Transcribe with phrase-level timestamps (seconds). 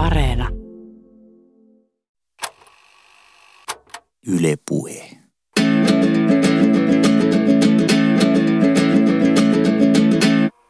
[0.00, 0.48] Areena.
[4.26, 5.10] Yle Puhe.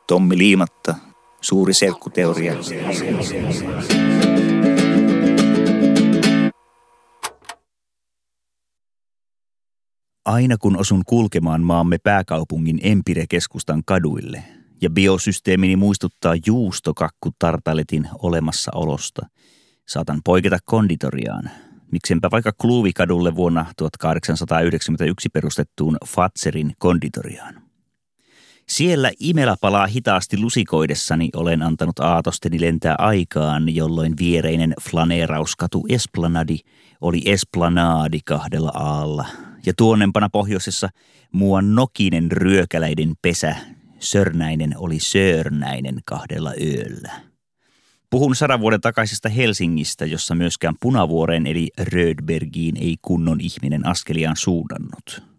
[0.06, 0.94] Tommi Liimatta,
[1.40, 2.54] suuri selkkuteoria.
[10.24, 19.26] Aina kun osun kulkemaan maamme pääkaupungin Empire-keskustan kaduille ja biosysteemini muistuttaa juustokakku tartaletin olemassaolosta,
[19.88, 21.50] saatan poiketa konditoriaan.
[21.92, 27.62] Miksenpä vaikka Kluuvikadulle vuonna 1891 perustettuun Fatserin konditoriaan.
[28.68, 36.58] Siellä imela palaa hitaasti lusikoidessani olen antanut aatosteni lentää aikaan, jolloin viereinen flaneerauskatu Esplanadi
[37.00, 39.26] oli Esplanadi kahdella aalla.
[39.66, 40.88] Ja tuonnempana pohjoisessa
[41.32, 43.56] muuan nokinen ryökäläiden pesä,
[44.00, 47.12] Sörnäinen oli Sörnäinen kahdella ööllä.
[48.10, 55.22] Puhun sadan vuoden takaisesta Helsingistä, jossa myöskään Punavuoreen eli Rödbergiin ei kunnon ihminen askeliaan suunnannut–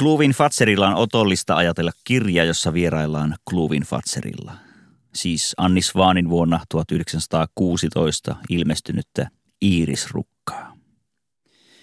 [0.00, 4.52] Kluvin Fatserilla on otollista ajatella kirja, jossa vieraillaan Kluvin Fatserilla.
[5.14, 9.30] Siis Annis Vaanin vuonna 1916 ilmestynyttä
[9.62, 10.76] Iirisrukkaa.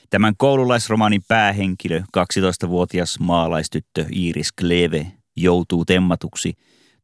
[0.10, 6.54] Tämän koululaisromaanin päähenkilö, 12-vuotias maalaistyttö Iiris Kleve, joutuu temmatuksi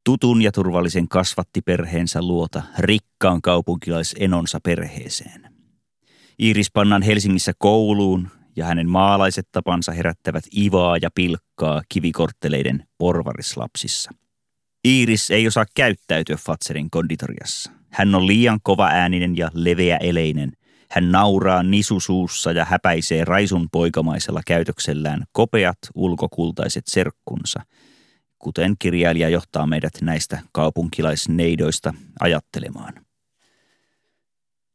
[0.05, 5.53] tutun ja turvallisen kasvattiperheensä luota rikkaan kaupunkilaisenonsa perheeseen.
[6.39, 14.11] Iiris pannaan Helsingissä kouluun ja hänen maalaiset tapansa herättävät ivaa ja pilkkaa kivikortteleiden porvarislapsissa.
[14.87, 17.71] Iiris ei osaa käyttäytyä Fatserin konditoriassa.
[17.91, 20.51] Hän on liian kova ääninen ja leveä eleinen.
[20.89, 27.61] Hän nauraa nisusuussa ja häpäisee raisun poikamaisella käytöksellään kopeat ulkokultaiset serkkunsa,
[28.43, 32.93] kuten kirjailija johtaa meidät näistä kaupunkilaisneidoista ajattelemaan.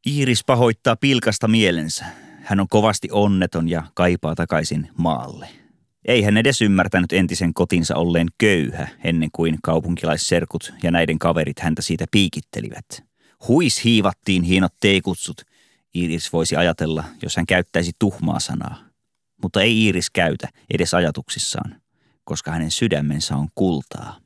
[0.06, 2.04] Iiris pahoittaa pilkasta mielensä.
[2.42, 5.48] Hän on kovasti onneton ja kaipaa takaisin maalle.
[6.04, 11.82] Ei hän edes ymmärtänyt entisen kotinsa olleen köyhä ennen kuin kaupunkilaisserkut ja näiden kaverit häntä
[11.82, 13.04] siitä piikittelivät.
[13.48, 15.42] Huis hiivattiin hienot teikutsut.
[15.94, 18.78] Iiris voisi ajatella, jos hän käyttäisi tuhmaa sanaa.
[19.42, 21.77] Mutta ei Iiris käytä edes ajatuksissaan,
[22.28, 24.16] koska hänen sydämensä on kultaa.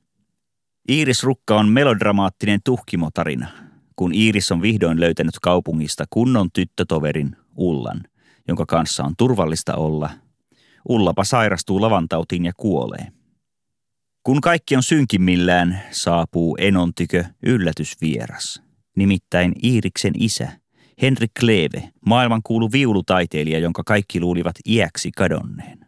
[0.88, 3.48] Iiris Rukka on melodramaattinen tuhkimotarina,
[3.96, 8.00] kun Iiris on vihdoin löytänyt kaupungista kunnon tyttötoverin Ullan–
[8.48, 10.10] jonka kanssa on turvallista olla.
[10.88, 13.06] Ullapa sairastuu lavantautiin ja kuolee.
[14.22, 18.62] Kun kaikki on synkimmillään, saapuu Enon tykö yllätysvieras.
[18.96, 20.48] Nimittäin Iiriksen isä,
[21.02, 25.81] Henrik Kleve, maailmankuulu viulutaiteilija, jonka kaikki luulivat iäksi kadonneen.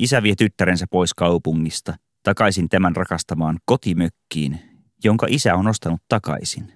[0.00, 4.60] Isä vie tyttärensä pois kaupungista, takaisin tämän rakastamaan kotimökkiin,
[5.04, 6.72] jonka isä on ostanut takaisin.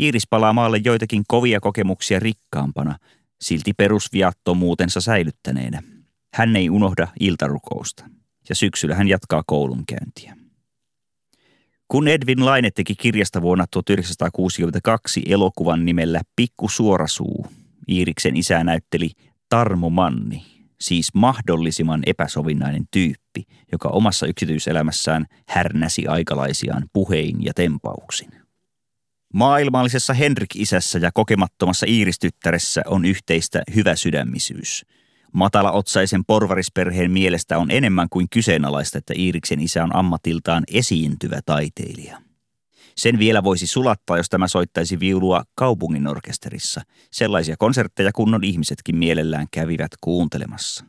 [0.00, 2.98] Iiris palaa maalle joitakin kovia kokemuksia rikkaampana,
[3.40, 5.82] silti perusviattomuutensa säilyttäneenä.
[6.34, 8.04] Hän ei unohda iltarukousta
[8.48, 10.36] ja syksyllä hän jatkaa koulunkäyntiä.
[11.88, 17.46] Kun Edwin Laine teki kirjasta vuonna 1962 elokuvan nimellä Pikku Suorasuu,
[17.88, 19.10] Iiriksen isä näytteli
[19.48, 20.51] Tarmo Manni,
[20.82, 28.30] siis mahdollisimman epäsovinnainen tyyppi, joka omassa yksityiselämässään härnäsi aikalaisiaan puhein ja tempauksin.
[29.34, 34.86] Maailmallisessa Henrik-isässä ja kokemattomassa Iiristyttäressä on yhteistä hyväsydämisyys.
[35.32, 42.31] Matala-otsaisen porvarisperheen mielestä on enemmän kuin kyseenalaista, että Iiriksen isä on ammatiltaan esiintyvä taiteilija.
[42.96, 46.80] Sen vielä voisi sulattaa, jos tämä soittaisi viulua kaupungin orkesterissa.
[47.10, 50.84] Sellaisia konsertteja kunnon ihmisetkin mielellään kävivät kuuntelemassa.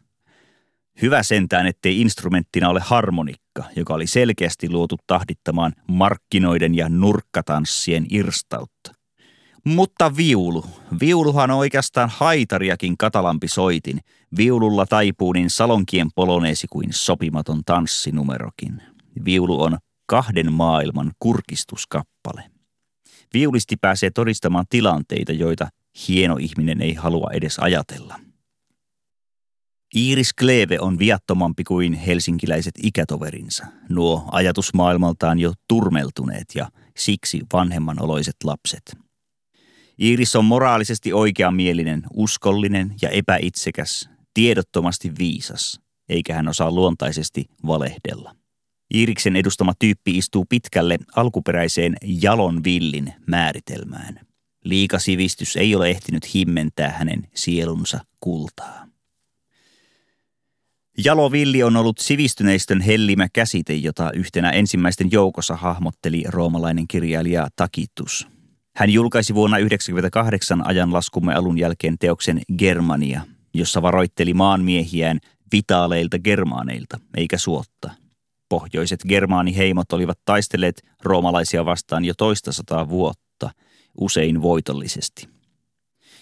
[1.02, 8.92] Hyvä sentään, ettei instrumenttina ole harmonikka, joka oli selkeästi luotu tahdittamaan markkinoiden ja nurkkatanssien irstautta.
[9.66, 10.66] Mutta viulu.
[11.00, 14.00] Viuluhan on oikeastaan haitariakin katalampi soitin.
[14.38, 18.81] Viululla taipuu niin salonkien poloneesi kuin sopimaton tanssinumerokin.
[19.25, 22.44] Viulu on kahden maailman kurkistuskappale.
[23.34, 25.68] Viulisti pääsee todistamaan tilanteita, joita
[26.07, 28.19] hieno ihminen ei halua edes ajatella–
[29.95, 38.36] Iiris Kleve on viattomampi kuin helsinkiläiset ikätoverinsa, nuo ajatusmaailmaltaan jo turmeltuneet ja siksi vanhemman oloiset
[38.44, 38.98] lapset.
[40.01, 45.80] Iiris on moraalisesti oikeamielinen, uskollinen ja epäitsekäs, tiedottomasti viisas,
[46.10, 48.36] eikä hän osaa luontaisesti valehdella.
[48.94, 54.19] Iiriksen edustama tyyppi istuu pitkälle alkuperäiseen jalon villin määritelmään.
[54.63, 58.88] Liikasivistys ei ole ehtinyt himmentää hänen sielunsa kultaa.
[61.06, 68.27] Jalovilli on ollut sivistyneistön hellimä käsite, jota yhtenä ensimmäisten joukossa hahmotteli roomalainen kirjailija Takitus.
[68.75, 73.21] Hän julkaisi vuonna 1998 ajanlaskumme alun jälkeen teoksen Germania,
[73.53, 75.19] jossa varoitteli maanmiehiään
[75.51, 78.02] vitaaleilta germaaneilta, eikä suotta.
[78.53, 83.50] Pohjoiset germaaniheimot olivat taistelleet roomalaisia vastaan jo toista sataa vuotta,
[84.01, 85.29] usein voitollisesti.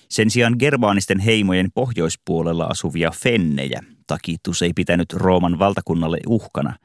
[0.09, 6.75] Sen sijaan germaanisten heimojen pohjoispuolella asuvia fennejä Takitus ei pitänyt Rooman valtakunnalle uhkana.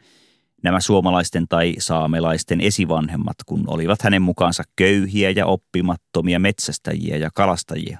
[0.63, 7.99] Nämä suomalaisten tai saamelaisten esivanhemmat, kun olivat hänen mukaansa köyhiä ja oppimattomia metsästäjiä ja kalastajia,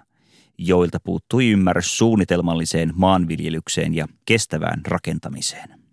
[0.59, 5.86] joilta puuttui ymmärrys suunnitelmalliseen maanviljelykseen ja kestävään rakentamiseen.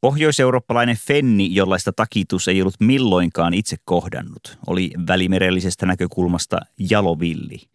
[0.00, 7.60] Pohjoiseurooppalainen fenni, jollaista takitus ei ollut milloinkaan itse kohdannut, oli välimerellisestä näkökulmasta jalovilli–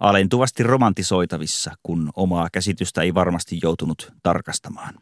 [0.00, 4.94] alentuvasti romantisoitavissa, kun omaa käsitystä ei varmasti joutunut tarkastamaan.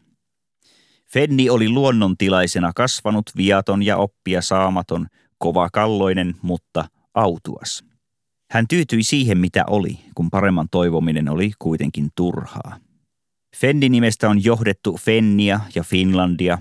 [1.13, 5.07] Fenni oli luonnontilaisena kasvanut, viaton ja oppia saamaton,
[5.39, 6.85] kovakalloinen, mutta
[7.15, 7.85] autuas.
[8.51, 12.77] Hän tyytyi siihen, mitä oli, kun paremman toivominen oli kuitenkin turhaa.
[13.57, 16.59] Fenni-nimestä on johdettu Fennia ja Finlandia,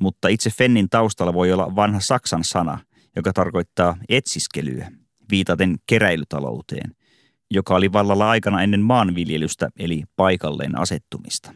[0.00, 2.78] mutta itse Fennin taustalla voi olla vanha saksan sana,
[3.16, 4.90] joka tarkoittaa etsiskelyä,
[5.30, 6.94] viitaten keräilytalouteen–
[7.52, 11.54] joka oli vallalla aikana ennen maanviljelystä eli paikalleen asettumista.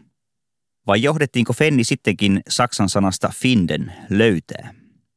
[0.87, 4.75] Vai johdettiinko Fenni sittenkin saksan sanasta finden, löytää?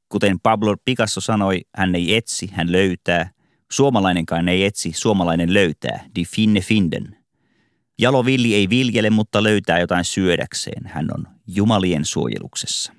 [0.10, 3.32] Kuten Pablo Picasso sanoi, hän ei etsi, hän löytää.
[3.72, 7.18] Suomalainenkaan ei etsi, suomalainen löytää, di finne finden.
[8.00, 10.88] Jalo Villi ei viljele, mutta löytää jotain syödäkseen.
[10.88, 12.94] Hän on jumalien suojeluksessa.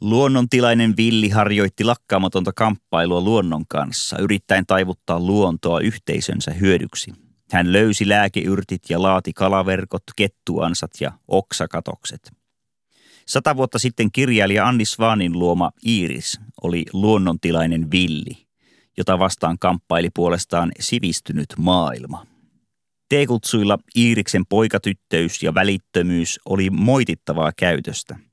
[0.00, 7.12] Luonnontilainen villi harjoitti lakkaamatonta kamppailua luonnon kanssa, yrittäen taivuttaa luontoa yhteisönsä hyödyksi.
[7.52, 12.32] Hän löysi lääkeyrtit ja laati kalaverkot, kettuansat ja oksakatokset.
[13.26, 18.46] Sata vuotta sitten kirjailija Anni Svanin luoma Iiris oli luonnontilainen villi,
[18.96, 22.35] jota vastaan kamppaili puolestaan sivistynyt maailma.
[23.08, 28.16] Teekutsuilla Iiriksen poikatyttöys ja välittömyys oli moitittavaa käytöstä–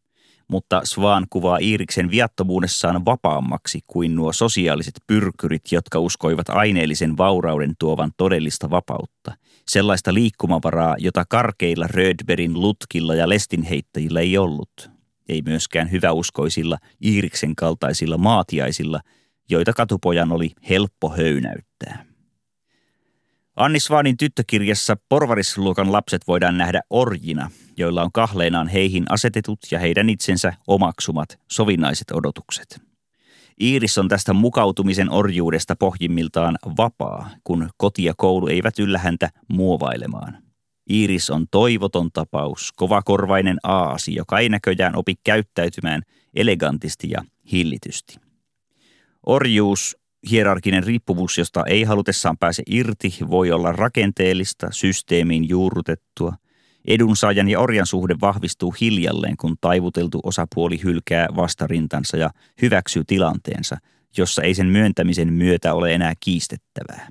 [0.54, 8.12] mutta Svan kuvaa Iiriksen viattomuudessaan vapaammaksi kuin nuo sosiaaliset pyrkyrit, jotka uskoivat aineellisen vaurauden tuovan
[8.18, 9.32] todellista vapautta.
[9.68, 14.90] Sellaista liikkumavaraa, jota karkeilla Rödberin lutkilla ja lestinheittäjillä ei ollut.
[15.30, 19.00] Ei myöskään hyväuskoisilla Iiriksen kaltaisilla maatiaisilla,
[19.50, 22.13] joita katupojan oli helppo höynäyttää.
[23.56, 30.10] Anni Svanin tyttökirjassa porvarisluokan lapset voidaan nähdä orjina, joilla on kahleenaan heihin asetetut ja heidän
[30.10, 32.82] itsensä omaksumat sovinnaiset odotukset.
[33.62, 40.38] Iiris on tästä mukautumisen orjuudesta pohjimmiltaan vapaa, kun koti ja koulu eivät yllä häntä muovailemaan.
[40.90, 46.02] Iiris on toivoton tapaus, kovakorvainen aasi, joka ei näköjään opi käyttäytymään
[46.36, 48.16] elegantisti ja hillitysti.
[49.26, 49.98] Orjuus
[50.30, 56.34] hierarkinen riippuvuus, josta ei halutessaan pääse irti, voi olla rakenteellista, systeemiin juurrutettua.
[56.88, 62.30] Edunsaajan ja orjan suhde vahvistuu hiljalleen, kun taivuteltu osapuoli hylkää vastarintansa ja
[62.62, 63.78] hyväksyy tilanteensa,
[64.18, 67.08] jossa ei sen myöntämisen myötä ole enää kiistettävää.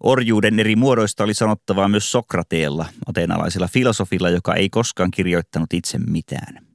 [0.00, 6.73] Orjuuden eri muodoista oli sanottavaa myös Sokrateella, ateenalaisella filosofilla, joka ei koskaan kirjoittanut itse mitään.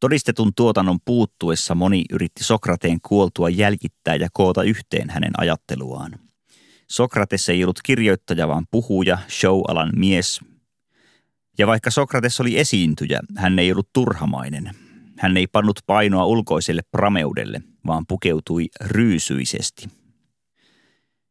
[0.00, 6.18] Todistetun tuotannon puuttuessa moni yritti Sokrateen kuoltua jäljittää ja koota yhteen hänen ajatteluaan.
[6.90, 10.40] Sokrates ei ollut kirjoittaja, vaan puhuja, show-alan mies.
[11.58, 14.70] Ja vaikka Sokrates oli esiintyjä, hän ei ollut turhamainen.
[15.18, 19.88] Hän ei pannut painoa ulkoiselle prameudelle, vaan pukeutui ryysyisesti.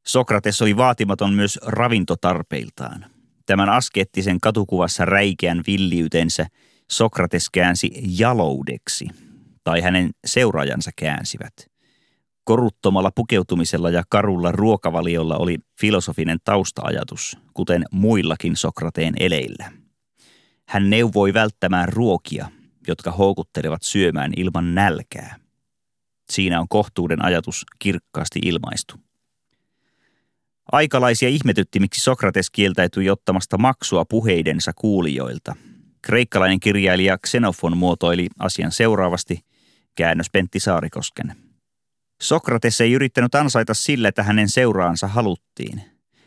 [0.07, 3.05] Sokrates oli vaatimaton myös ravintotarpeiltaan.
[3.45, 6.47] Tämän askeettisen katukuvassa räikeän villiytensä–
[6.91, 9.07] Sokrates käänsi jaloudeksi,
[9.63, 11.53] tai hänen seuraajansa käänsivät.
[12.43, 19.71] Koruttomalla pukeutumisella ja karulla ruokavaliolla oli filosofinen taustaajatus, kuten muillakin Sokrateen eleillä.
[20.67, 22.51] Hän neuvoi välttämään ruokia,
[22.87, 25.35] jotka houkuttelevat syömään ilman nälkää.
[26.29, 28.95] Siinä on kohtuuden ajatus kirkkaasti ilmaistu.
[30.71, 35.55] Aikalaisia ihmetytti, miksi Sokrates kieltäytyi ottamasta maksua puheidensa kuulijoilta–
[36.07, 39.39] Kreikkalainen kirjailija Xenofon muotoili asian seuraavasti,
[39.95, 41.35] käännös Pentti Saarikosken.
[42.21, 45.81] Sokrates ei yrittänyt ansaita sillä, että hänen seuraansa haluttiin.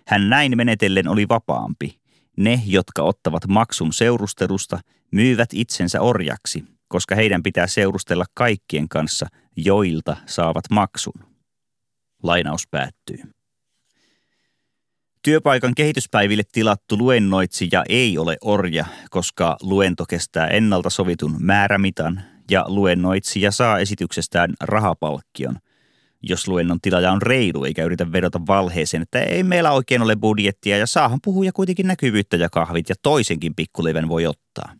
[0.06, 2.00] Hän näin menetellen oli vapaampi.
[2.36, 4.78] Ne, jotka ottavat maksun seurustelusta,
[5.10, 11.24] myyvät itsensä orjaksi, koska heidän pitää seurustella kaikkien kanssa, joilta saavat maksun.
[12.22, 13.22] Lainaus päättyy.
[15.22, 23.50] Työpaikan kehityspäiville tilattu luennoitsija ei ole orja, koska luento kestää ennalta sovitun määrämitan ja luennoitsija
[23.50, 25.56] saa esityksestään rahapalkkion,
[26.22, 30.78] jos luennon tilaaja on reilu eikä yritä vedota valheeseen, että ei meillä oikein ole budjettia
[30.78, 34.74] ja saahan puhuja kuitenkin näkyvyyttä ja kahvit ja toisenkin pikkuleven voi ottaa.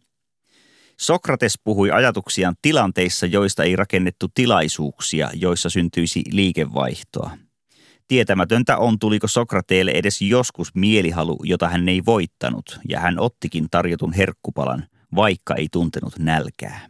[1.01, 7.31] Sokrates puhui ajatuksiaan tilanteissa, joista ei rakennettu tilaisuuksia, joissa syntyisi liikevaihtoa.
[8.11, 14.13] Tietämätöntä on, tuliko Sokrateelle edes joskus mielihalu, jota hän ei voittanut, ja hän ottikin tarjotun
[14.13, 16.81] herkkupalan, vaikka ei tuntenut nälkää.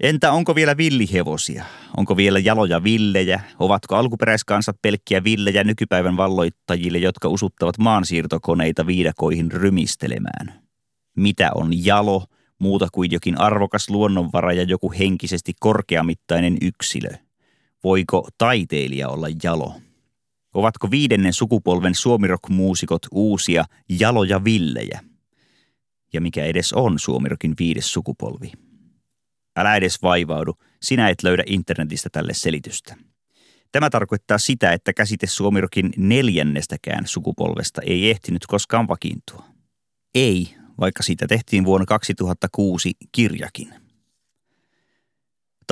[0.00, 1.64] Entä onko vielä villihevosia?
[1.96, 3.40] Onko vielä jaloja villejä?
[3.58, 10.62] Ovatko alkuperäiskansat pelkkiä villejä nykypäivän valloittajille, jotka usuttavat maansiirtokoneita viidakoihin rymistelemään?
[11.16, 12.24] Mitä on jalo,
[12.58, 17.10] muuta kuin jokin arvokas luonnonvara ja joku henkisesti korkeamittainen yksilö?
[17.84, 19.74] Voiko taiteilija olla jalo?
[20.54, 25.00] Ovatko viidennen sukupolven suomirock-muusikot uusia jaloja villejä?
[26.12, 28.52] Ja mikä edes on suomirokin viides sukupolvi?
[29.56, 32.96] Älä edes vaivaudu, sinä et löydä internetistä tälle selitystä.
[33.72, 39.44] Tämä tarkoittaa sitä, että käsite suomirokin neljännestäkään sukupolvesta ei ehtinyt koskaan vakiintua.
[40.14, 43.81] Ei, vaikka siitä tehtiin vuonna 2006 kirjakin.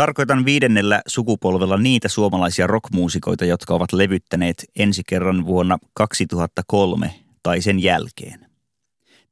[0.00, 7.83] Tarkoitan viidennellä sukupolvella niitä suomalaisia rockmuusikoita, jotka ovat levyttäneet ensi kerran vuonna 2003 tai sen
[7.83, 8.47] jälkeen.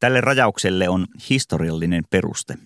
[0.00, 2.54] Tälle rajaukselle on historiallinen peruste–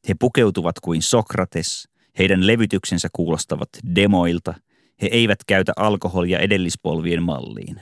[0.08, 4.54] He pukeutuvat kuin Sokrates, heidän levytyksensä kuulostavat demoilta,
[5.02, 7.80] he eivät käytä alkoholia edellispolvien malliin.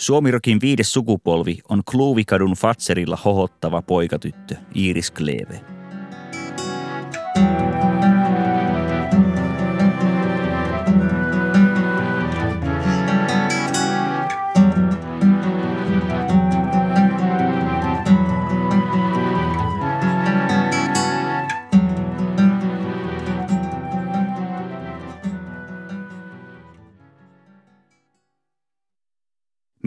[0.00, 5.77] Suomirokin viides sukupolvi on Kluuvikadun Fatserilla hohottava poikatyttö Iris Kleve.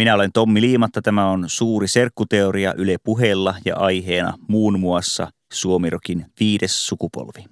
[0.01, 1.01] Minä olen Tommi Liimatta.
[1.01, 7.45] Tämä on suuri serkkuteoria Yle puheella ja aiheena muun muassa Suomirokin viides sukupolvi.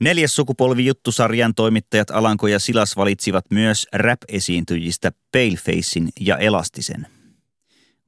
[0.00, 7.06] Neljäs sukupolvi juttusarjan toimittajat Alanko ja Silas valitsivat myös rap-esiintyjistä Palefacein ja Elastisen.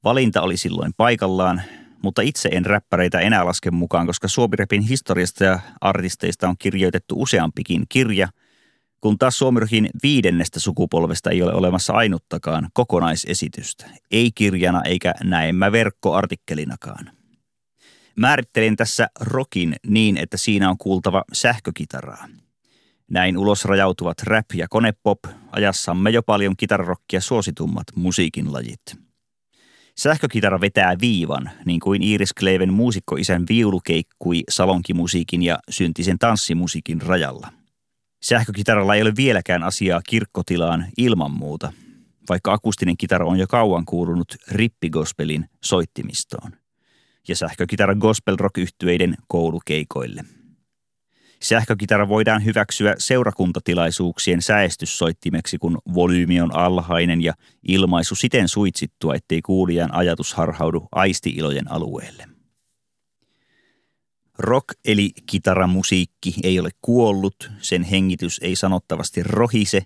[0.04, 1.62] Valinta oli silloin paikallaan,
[2.02, 7.84] mutta itse en räppäreitä enää laske mukaan, koska Suomirepin historiasta ja artisteista on kirjoitettu useampikin
[7.88, 8.28] kirja–
[9.00, 17.11] kun taas Suomirokin viidennestä sukupolvesta ei ole olemassa ainuttakaan kokonaisesitystä, ei kirjana eikä näemmä verkkoartikkelinakaan.
[18.16, 22.28] Määrittelin tässä rokin niin, että siinä on kuultava sähkökitaraa.
[23.11, 25.19] Näin ulos rajautuvat rap ja konepop,
[25.52, 28.80] ajassamme jo paljon kitararokkia suositummat musiikin lajit.
[29.99, 37.52] Sähkökitara vetää viivan, niin kuin Iris Kleven muusikkoisän viulu keikkui salonkimusiikin ja syntisen tanssimusiikin rajalla–
[38.22, 41.72] Sähkökitaralla ei ole vieläkään asiaa kirkkotilaan ilman muuta,
[42.28, 46.52] vaikka akustinen kitara on jo kauan kuulunut rippigospelin soittimistoon
[47.28, 50.24] ja sähkökitara gospel rock yhtyeiden koulukeikoille.
[51.42, 57.32] Sähkökitara voidaan hyväksyä seurakuntatilaisuuksien säestyssoittimeksi, kun volyymi on alhainen ja
[57.68, 62.29] ilmaisu siten suitsittua, ettei kuulijan ajatus harhaudu aistiilojen alueelle.
[64.40, 69.82] Rock eli kitaramusiikki ei ole kuollut, sen hengitys ei sanottavasti rohise,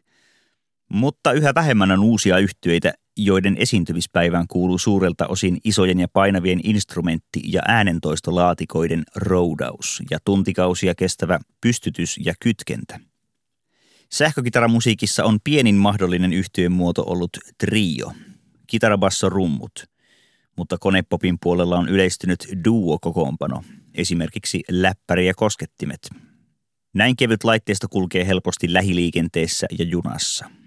[0.88, 7.42] mutta yhä vähemmän on uusia yhtyeitä, joiden esiintymispäivään kuuluu suurelta osin isojen ja painavien instrumentti-
[7.52, 13.00] ja äänentoistolaatikoiden roudaus ja tuntikausia kestävä pystytys ja kytkentä.
[14.12, 18.12] Sähkökitaramusiikissa on pienin mahdollinen yhtyeen muoto ollut trio,
[18.66, 19.84] kitarabasso rummut,
[20.56, 23.62] mutta konepopin puolella on yleistynyt duo-kokoonpano,
[23.94, 26.10] esimerkiksi läppäri ja koskettimet.
[26.94, 30.50] Näin kevyt laitteisto kulkee helposti lähiliikenteessä ja junassa–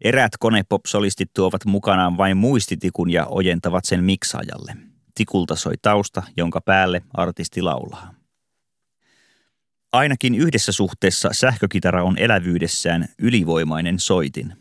[0.00, 4.76] Eräät konepop-solistit tuovat mukanaan vain muistitikun ja ojentavat sen miksaajalle.
[5.14, 8.14] Tikulta soi tausta, jonka päälle artisti laulaa.
[9.92, 14.52] Ainakin yhdessä suhteessa sähkökitara on elävyydessään ylivoimainen soitin.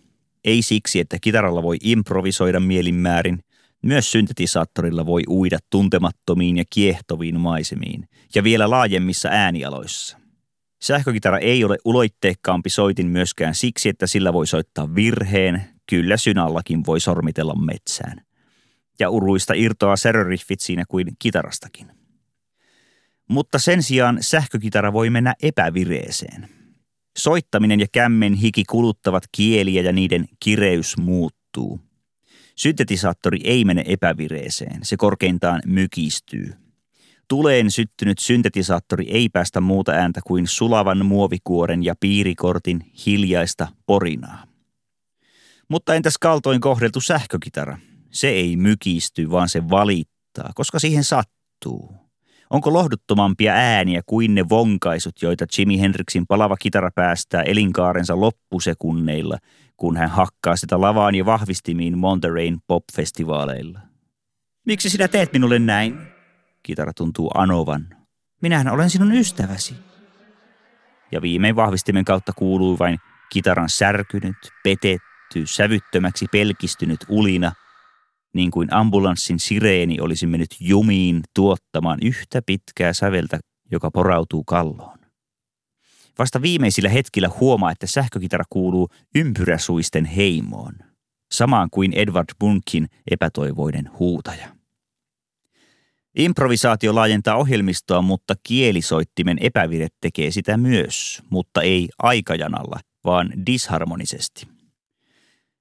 [0.43, 3.39] Ei siksi, että kitaralla voi improvisoida mielinmäärin,
[3.85, 10.17] myös syntetisaattorilla voi uida tuntemattomiin ja kiehtoviin maisemiin, ja vielä laajemmissa äänialoissa.
[10.81, 16.99] Sähkökitara ei ole uloitteekkaampi soitin myöskään siksi, että sillä voi soittaa virheen, kyllä synallakin voi
[16.99, 18.21] sormitella metsään.
[18.99, 21.91] Ja uruista irtoaa seröriffit siinä kuin kitarastakin.
[23.29, 26.49] Mutta sen sijaan sähkökitara voi mennä epävireeseen.
[27.17, 31.79] Soittaminen ja kämmen hiki kuluttavat kieliä ja niiden kireys muuttuu.
[32.55, 36.53] Syntetisaattori ei mene epävireeseen, se korkeintaan mykistyy–
[37.27, 44.43] Tuleen syttynyt syntetisaattori ei päästä muuta ääntä kuin sulavan muovikuoren ja piirikortin hiljaista porinaa.
[45.69, 47.77] Mutta entäs kaltoin kohdeltu sähkökitara?
[48.11, 51.95] Se ei mykisty, vaan se valittaa, koska siihen sattuu.
[52.49, 59.37] Onko lohduttomampia ääniä kuin ne vonkaisut, joita Jimi Hendrixin palava kitara päästää elinkaarensa loppusekunneilla,
[59.77, 63.79] kun hän hakkaa sitä lavaan ja vahvistimiin Monterey pop-festivaaleilla?
[64.65, 65.97] Miksi sinä teet minulle näin?
[66.63, 67.87] Kitara tuntuu anovan.
[68.41, 69.75] Minähän olen sinun ystäväsi.
[71.11, 72.97] Ja viimein vahvistimen kautta kuuluu vain
[73.31, 77.51] kitaran särkynyt, petetty, sävyttömäksi pelkistynyt ulina,
[78.33, 83.39] niin kuin ambulanssin sireeni olisi mennyt jumiin tuottamaan yhtä pitkää säveltä,
[83.71, 85.04] joka porautuu kalloon.
[86.19, 90.73] Vasta viimeisillä hetkillä huomaa, että sähkökitara kuuluu ympyräsuisten heimoon,
[91.31, 94.47] samaan kuin Edward Bunkin epätoivoinen huutaja.
[96.15, 104.47] Improvisaatio laajentaa ohjelmistoa, mutta kielisoittimen epävire tekee sitä myös, mutta ei aikajanalla, vaan disharmonisesti.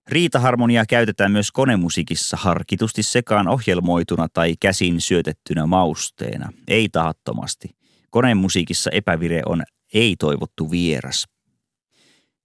[0.09, 7.69] Riitaharmoniaa käytetään myös konemusiikissa harkitusti sekaan ohjelmoituna tai käsin syötettynä mausteena, ei tahattomasti.
[8.11, 9.63] Konemusiikissa epävire on
[9.95, 11.25] ei-toivottu vieras.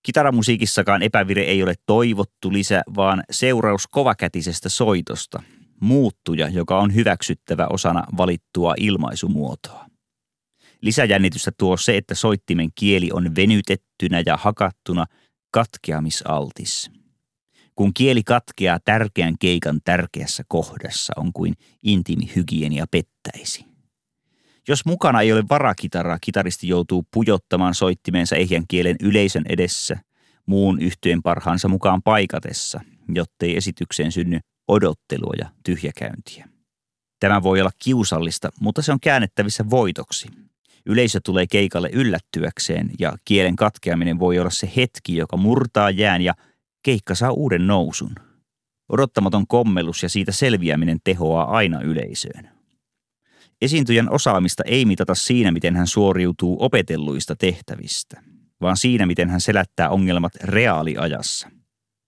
[0.03, 5.43] Kitaramusiikissakaan epävire ei ole toivottu lisä, vaan seuraus kovakätisestä soitosta–
[5.79, 9.85] muuttuja, joka on hyväksyttävä osana valittua ilmaisumuotoa.
[10.81, 15.05] Lisäjännitystä tuo se, että soittimen kieli on venytettynä ja hakattuna
[15.51, 16.91] katkeamisaltis.
[17.75, 23.65] Kun kieli katkeaa tärkeän keikan tärkeässä kohdassa, on kuin intiimihygienia pettäisi.
[24.69, 29.97] Jos mukana ei ole varakitaraa, kitaristi joutuu pujottamaan soittimeensa ehjän kielen yleisön edessä
[30.45, 32.82] muun yhtyeen parhaansa mukaan paikatessa,
[33.15, 36.49] jottei esitykseen synny odottelua ja tyhjäkäyntiä.
[37.19, 40.27] Tämä voi olla kiusallista, mutta se on käännettävissä voitoksi.
[40.86, 46.34] Yleisö tulee keikalle yllättyäkseen ja kielen katkeaminen voi olla se hetki, joka murtaa jään ja
[46.84, 48.15] keikka saa uuden nousun.
[48.89, 52.58] Odottamaton kommellus ja siitä selviäminen tehoaa aina yleisöön.
[53.61, 58.21] Esiintyjän osaamista ei mitata siinä, miten hän suoriutuu opetelluista tehtävistä,
[58.61, 61.49] vaan siinä, miten hän selättää ongelmat reaaliajassa–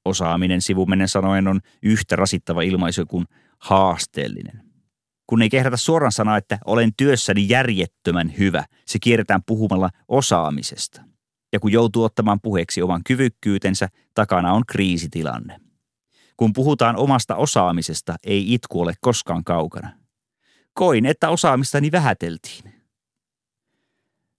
[0.06, 3.26] Osaaminen sivumennen sanoen on yhtä rasittava ilmaisu kuin
[3.60, 4.64] haasteellinen.
[5.28, 11.02] Kun ei kehdata suoraan sanoa, että olen työssäni järjettömän hyvä, se kierretään puhumalla osaamisesta.
[11.54, 15.60] Ja kun joutuu ottamaan puheeksi oman kyvykkyytensä, takana on kriisitilanne.
[16.38, 20.01] Kun puhutaan omasta osaamisesta, ei itku ole koskaan kaukana.
[20.74, 22.74] Koin, että osaamistani vähäteltiin.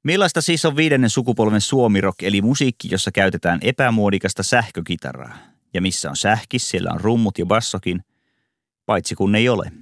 [0.04, 5.36] Millaista siis on viidennen sukupolven suomirok eli musiikki, jossa käytetään epämuodikasta sähkökitaraa?
[5.74, 8.04] Ja missä on sähkis, siellä on rummut ja bassokin,
[8.86, 9.72] paitsi kun ei ole.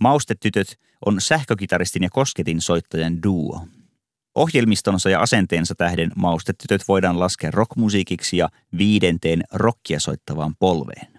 [0.00, 3.66] Maustetytöt on sähkökitaristin ja kosketin soittajan duo.
[4.34, 11.13] Ohjelmistonsa ja asenteensa tähden maustetytöt voidaan laskea rockmusiikiksi ja viidenteen rockia soittavaan polveen.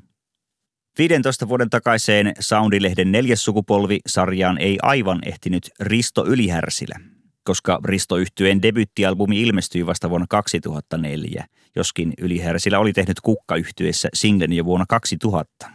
[0.97, 6.99] 15 vuoden takaiseen Soundilehden neljäs sukupolvi sarjaan ei aivan ehtinyt Risto Ylihärsilä–
[7.45, 14.65] koska Risto Yhtyeen debyttialbumi ilmestyi vasta vuonna 2004, joskin Ylihärsillä oli tehnyt kukkayhtyessä singlen jo
[14.65, 15.71] vuonna 2000.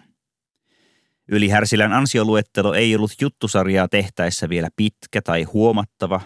[1.29, 6.21] Ylihärsilän ansioluettelo ei ollut juttusarjaa tehtäessä vielä pitkä tai huomattava,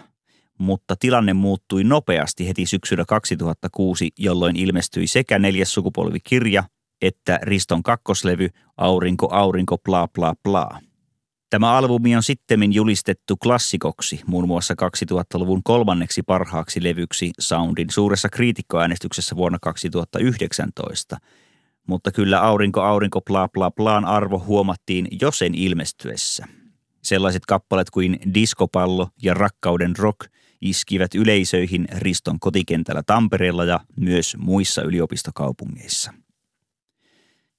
[0.57, 6.63] mutta tilanne muuttui nopeasti heti syksyllä 2006, jolloin ilmestyi sekä neljäs sukupolvikirja
[7.01, 10.79] että Riston kakkoslevy Aurinko, aurinko, bla bla bla.
[11.49, 14.73] Tämä albumi on sittemmin julistettu klassikoksi, muun muassa
[15.11, 21.17] 2000-luvun kolmanneksi parhaaksi levyksi Soundin suuressa kriitikkoäänestyksessä vuonna 2019.
[21.87, 26.47] Mutta kyllä aurinko, aurinko, bla bla blaan arvo huomattiin jo sen ilmestyessä.
[27.03, 30.19] Sellaiset kappaleet kuin Diskopallo ja Rakkauden rock
[30.61, 36.13] iskivät yleisöihin Riston kotikentällä Tampereella ja myös muissa yliopistokaupungeissa–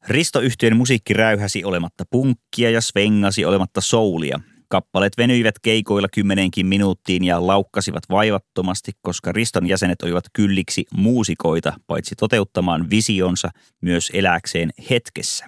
[0.09, 4.41] Risto-yhtiön musiikki räyhäsi olematta punkkia ja svengasi olematta soulia.
[4.69, 12.15] Kappaleet venyivät keikoilla kymmenenkin minuuttiin ja laukkasivat vaivattomasti, koska Riston jäsenet olivat kylliksi muusikoita, paitsi
[12.15, 13.51] toteuttamaan visionsa,
[13.83, 15.47] myös eläkseen hetkessä.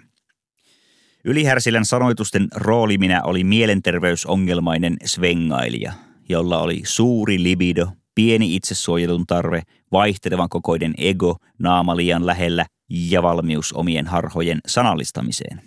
[1.25, 5.93] Ylihärsilän sanoitusten rooli minä oli mielenterveysongelmainen svengailija,
[6.29, 13.73] jolla oli suuri libido, pieni itsesuojelun tarve, vaihtelevan kokoinen ego, naama liian lähellä ja valmius
[13.73, 15.63] omien harhojen sanallistamiseen.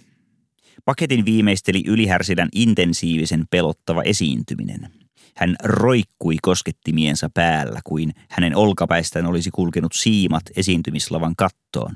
[0.85, 4.87] Paketin viimeisteli ylihärsilän intensiivisen pelottava esiintyminen.
[5.35, 11.93] Hän roikkui koskettimiensa päällä, kuin hänen olkapäistään olisi kulkenut siimat esiintymislavan kattoon.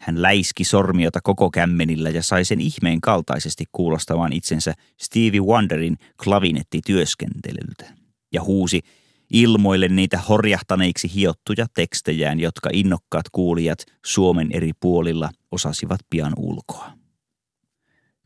[0.00, 7.94] Hän läiski sormiota koko kämmenillä ja sai sen ihmeen kaltaisesti kuulostamaan itsensä Stevie Wonderin klavinettityöskentelyltä.
[8.32, 8.80] Ja huusi–
[9.32, 16.92] ilmoille niitä horjahtaneiksi hiottuja tekstejään, jotka innokkaat kuulijat Suomen eri puolilla osasivat pian ulkoa.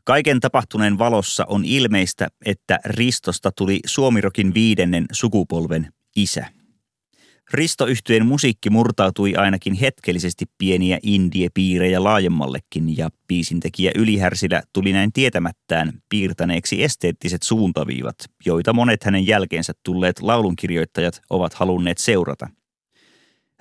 [0.03, 6.45] Kaiken tapahtuneen valossa on ilmeistä, että Ristosta tuli Suomirokin viidennen sukupolven isä–
[7.51, 16.83] Risto-yhtyeen musiikki murtautui ainakin hetkellisesti pieniä indie-piirejä laajemmallekin ja biisintekijä Ylihärsilä tuli näin tietämättään piirtäneeksi
[16.83, 22.47] esteettiset suuntaviivat, joita monet hänen jälkeensä tulleet laulunkirjoittajat ovat halunneet seurata.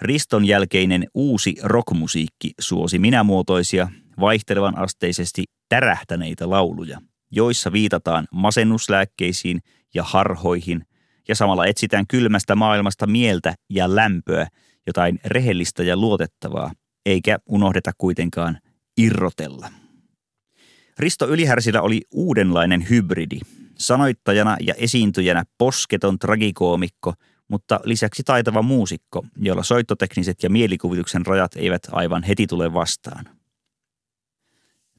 [0.00, 3.88] Riston jälkeinen uusi rockmusiikki suosi minämuotoisia,
[4.20, 9.60] vaihtelevan asteisesti tärähtäneitä lauluja, joissa viitataan masennuslääkkeisiin
[9.94, 10.84] ja harhoihin–
[11.28, 14.46] ja samalla etsitään kylmästä maailmasta mieltä ja lämpöä,
[14.86, 16.72] jotain rehellistä ja luotettavaa,
[17.06, 18.58] eikä unohdeta kuitenkaan
[18.96, 19.68] irrotella.
[20.98, 23.38] Risto Ylihärsillä oli uudenlainen hybridi,
[23.78, 27.14] sanoittajana ja esiintyjänä posketon tragikoomikko,
[27.48, 33.28] mutta lisäksi taitava muusikko, jolla soittotekniset ja mielikuvituksen rajat eivät aivan heti tule vastaan–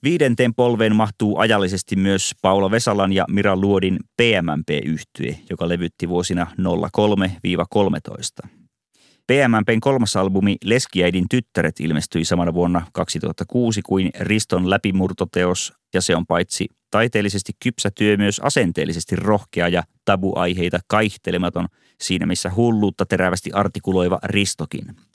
[0.03, 6.47] Viidenteen polveen mahtuu ajallisesti myös Paula Vesalan ja Mira Luodin PMMP-yhtye, joka levytti vuosina
[8.45, 8.49] 03-13.
[9.27, 16.25] PMMPn kolmas albumi Leskiäidin tyttäret ilmestyi samana vuonna 2006 kuin Riston läpimurtoteos, ja se on
[16.25, 21.67] paitsi taiteellisesti kypsä työ myös asenteellisesti rohkea ja tabuaiheita kaihtelematon
[22.01, 24.85] siinä missä hulluutta terävästi artikuloiva Ristokin–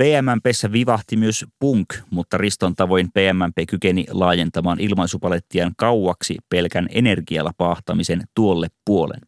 [0.00, 8.22] PMMPssä vivahti myös punk, mutta Riston tavoin PMMP kykeni laajentamaan ilmaisupalettiaan kauaksi pelkän energialla paahtamisen
[8.34, 9.20] tuolle puolen.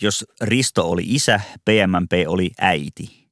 [0.00, 3.28] Jos Risto oli isä, PMMP oli äiti.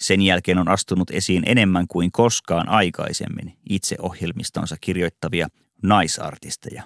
[0.00, 5.48] Sen jälkeen on astunut esiin enemmän kuin koskaan aikaisemmin itse ohjelmistonsa kirjoittavia
[5.82, 6.82] naisartisteja.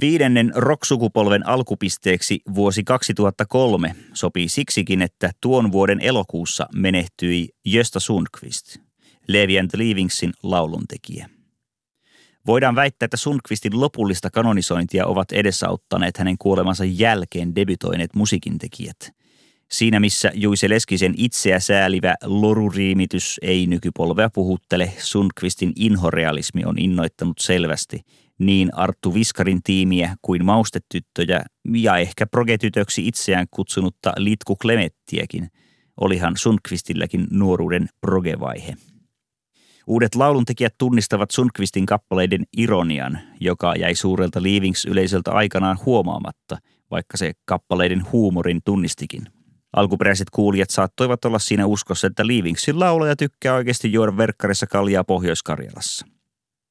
[0.00, 8.76] Viidennen rock-sukupolven alkupisteeksi vuosi 2003 sopii siksikin, että tuon vuoden elokuussa menehtyi Jösta Sundqvist,
[9.28, 11.28] Levi and Leavingsin lauluntekijä.
[12.46, 19.10] Voidaan väittää, että Sundqvistin lopullista kanonisointia ovat edesauttaneet hänen kuolemansa jälkeen debytoineet musiikintekijät.
[19.70, 28.00] Siinä missä Juise Leskisen itseä säälivä loruriimitys ei nykypolvea puhuttele, Sundqvistin inhorealismi on innoittanut selvästi–
[28.38, 31.44] niin Arttu Viskarin tiimiä kuin maustetyttöjä
[31.74, 35.48] ja ehkä progetytöksi itseään kutsunutta Litku Klemettiäkin,
[36.00, 38.74] olihan Sundqvistilläkin nuoruuden progevaihe.
[39.86, 46.58] Uudet lauluntekijät tunnistavat Sundqvistin kappaleiden ironian, joka jäi suurelta Leavings-yleisöltä aikanaan huomaamatta,
[46.90, 49.22] vaikka se kappaleiden huumorin tunnistikin.
[49.76, 56.06] Alkuperäiset kuulijat saattoivat olla siinä uskossa, että Leavingsin laulaja tykkää oikeasti juoda verkkarissa kaljaa Pohjois-Karjalassa.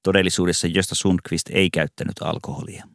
[0.06, 2.86] Todellisuudessa Josta Sundqvist ei käyttänyt alkoholia.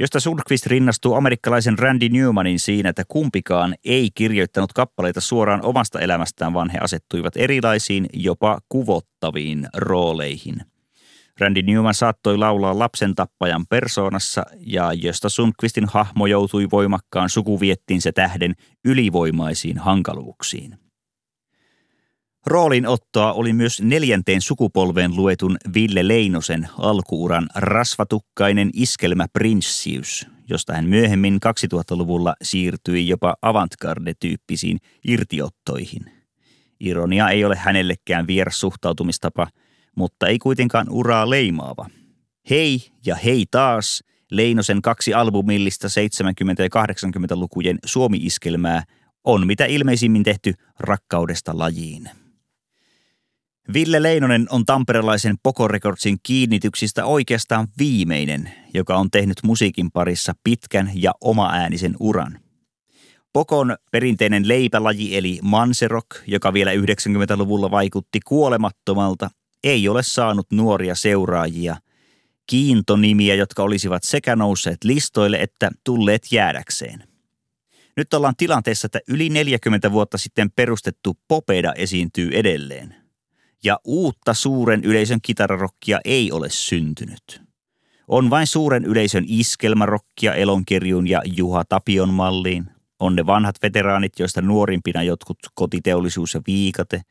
[0.00, 6.54] Josta Sundqvist rinnastuu amerikkalaisen Randy Newmanin siinä, että kumpikaan ei kirjoittanut kappaleita suoraan omasta elämästään,
[6.54, 10.56] vaan he asettuivat erilaisiin, jopa kuvottaviin rooleihin.
[11.40, 18.54] Randy Newman saattoi laulaa lapsen tappajan persoonassa ja josta Sundqvistin hahmo joutui voimakkaan sukuviettinsä tähden
[18.84, 20.87] ylivoimaisiin hankaluuksiin.
[22.48, 32.34] Roolinottoa oli myös neljänteen sukupolveen luetun Ville Leinosen alkuuran rasvatukkainen iskelmäprinssius, josta hän myöhemmin 2000-luvulla
[32.42, 36.12] siirtyi jopa avantgarde-tyyppisiin irtiottoihin.
[36.80, 39.46] Ironia ei ole hänellekään vieras suhtautumistapa,
[39.96, 41.86] mutta ei kuitenkaan uraa leimaava.
[42.50, 45.90] Hei ja hei taas, Leinosen kaksi albumillista 70-
[46.58, 48.82] ja 80-lukujen Suomi-iskelmää
[49.24, 52.10] on mitä ilmeisimmin tehty rakkaudesta lajiin.
[53.74, 60.90] Ville Leinonen on tamperelaisen Poco Recordsin kiinnityksistä oikeastaan viimeinen, joka on tehnyt musiikin parissa pitkän
[60.94, 62.38] ja oma-äänisen uran.
[63.32, 69.30] Pokon perinteinen leipälaji eli manserok, joka vielä 90-luvulla vaikutti kuolemattomalta,
[69.64, 71.76] ei ole saanut nuoria seuraajia,
[72.46, 77.04] kiintonimiä, jotka olisivat sekä nousseet listoille että tulleet jäädäkseen.
[77.96, 82.94] Nyt ollaan tilanteessa, että yli 40 vuotta sitten perustettu Popeda esiintyy edelleen–
[83.64, 87.42] ja uutta suuren yleisön kitararokkia ei ole syntynyt.
[88.08, 92.66] On vain suuren yleisön iskelmärokkia Elonkirjun ja Juha Tapion malliin.
[93.00, 97.02] On ne vanhat veteraanit, joista nuorimpina jotkut kotiteollisuus ja viikate.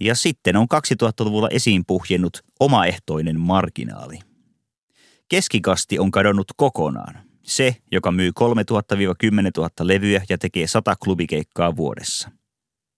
[0.00, 4.18] Ja sitten on 2000-luvulla esiin puhjennut omaehtoinen marginaali.
[5.28, 7.18] Keskikasti on kadonnut kokonaan.
[7.42, 8.42] Se, joka myy 3000-10
[9.56, 12.30] 000 levyä ja tekee 100 klubikeikkaa vuodessa–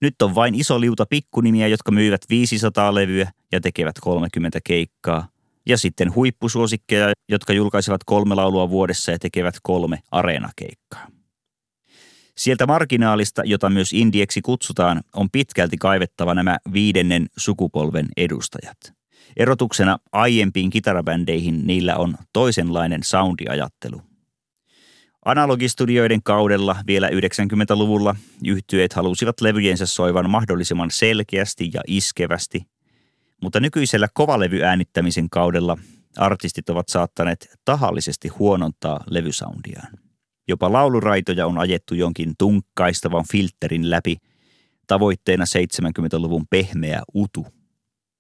[0.00, 5.28] nyt on vain iso liuta pikkunimiä, jotka myyvät 500 levyä ja tekevät 30 keikkaa.
[5.66, 11.06] Ja sitten huippusuosikkeja, jotka julkaisevat kolme laulua vuodessa ja tekevät kolme areenakeikkaa.
[12.36, 18.76] Sieltä marginaalista, jota myös indieksi kutsutaan, on pitkälti kaivettava nämä viidennen sukupolven edustajat.
[19.36, 24.02] Erotuksena aiempiin kitarabändeihin niillä on toisenlainen soundiajattelu–
[25.24, 32.66] Analogistudioiden kaudella vielä 90-luvulla yhtyeet halusivat levyjensä soivan mahdollisimman selkeästi ja iskevästi,
[33.42, 35.78] mutta nykyisellä kovalevyäänittämisen kaudella
[36.16, 39.98] artistit ovat saattaneet tahallisesti huonontaa levysoundiaan.
[40.48, 44.16] Jopa lauluraitoja on ajettu jonkin tunkkaistavan filterin läpi,
[44.86, 47.46] tavoitteena 70-luvun pehmeä utu–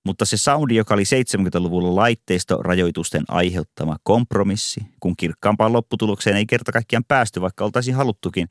[0.04, 7.04] mutta se soundi, joka oli 70-luvulla laitteistorajoitusten aiheuttama kompromissi, kun kirkkaampaan lopputulokseen ei kerta kaikkiaan
[7.08, 8.48] päästy, vaikka oltaisiin haluttukin,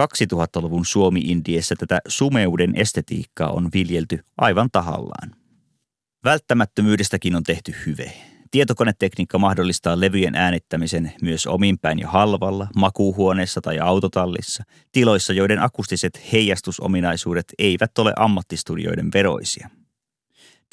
[0.00, 5.36] 2000-luvun Suomi-Indiessä tätä sumeuden estetiikkaa on viljelty aivan tahallaan.
[6.24, 8.12] Välttämättömyydestäkin on tehty hyve.
[8.50, 17.46] Tietokonetekniikka mahdollistaa levyjen äänittämisen myös ominpäin ja halvalla, makuuhuoneessa tai autotallissa, tiloissa, joiden akustiset heijastusominaisuudet
[17.58, 19.70] eivät ole ammattistudioiden veroisia–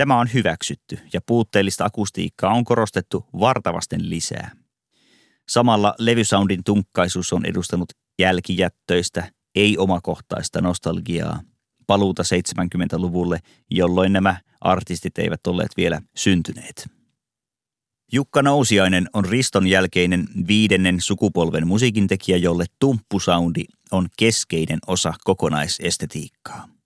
[0.02, 4.52] Tämä on hyväksytty ja puutteellista akustiikkaa on korostettu vartavasten lisää.
[5.50, 11.42] Samalla levysoundin tunkkaisuus on edustanut jälkijättöistä, ei-omakohtaista nostalgiaa,
[11.88, 13.40] paluuta 70-luvulle,
[13.72, 16.90] jolloin nämä artistit eivät olleet vielä syntyneet.
[18.12, 26.81] Jukka Nousiainen on Riston jälkeinen viidennen sukupolven musiikintekijä, jolle tumppusoundi on keskeinen osa kokonaisestetiikkaa.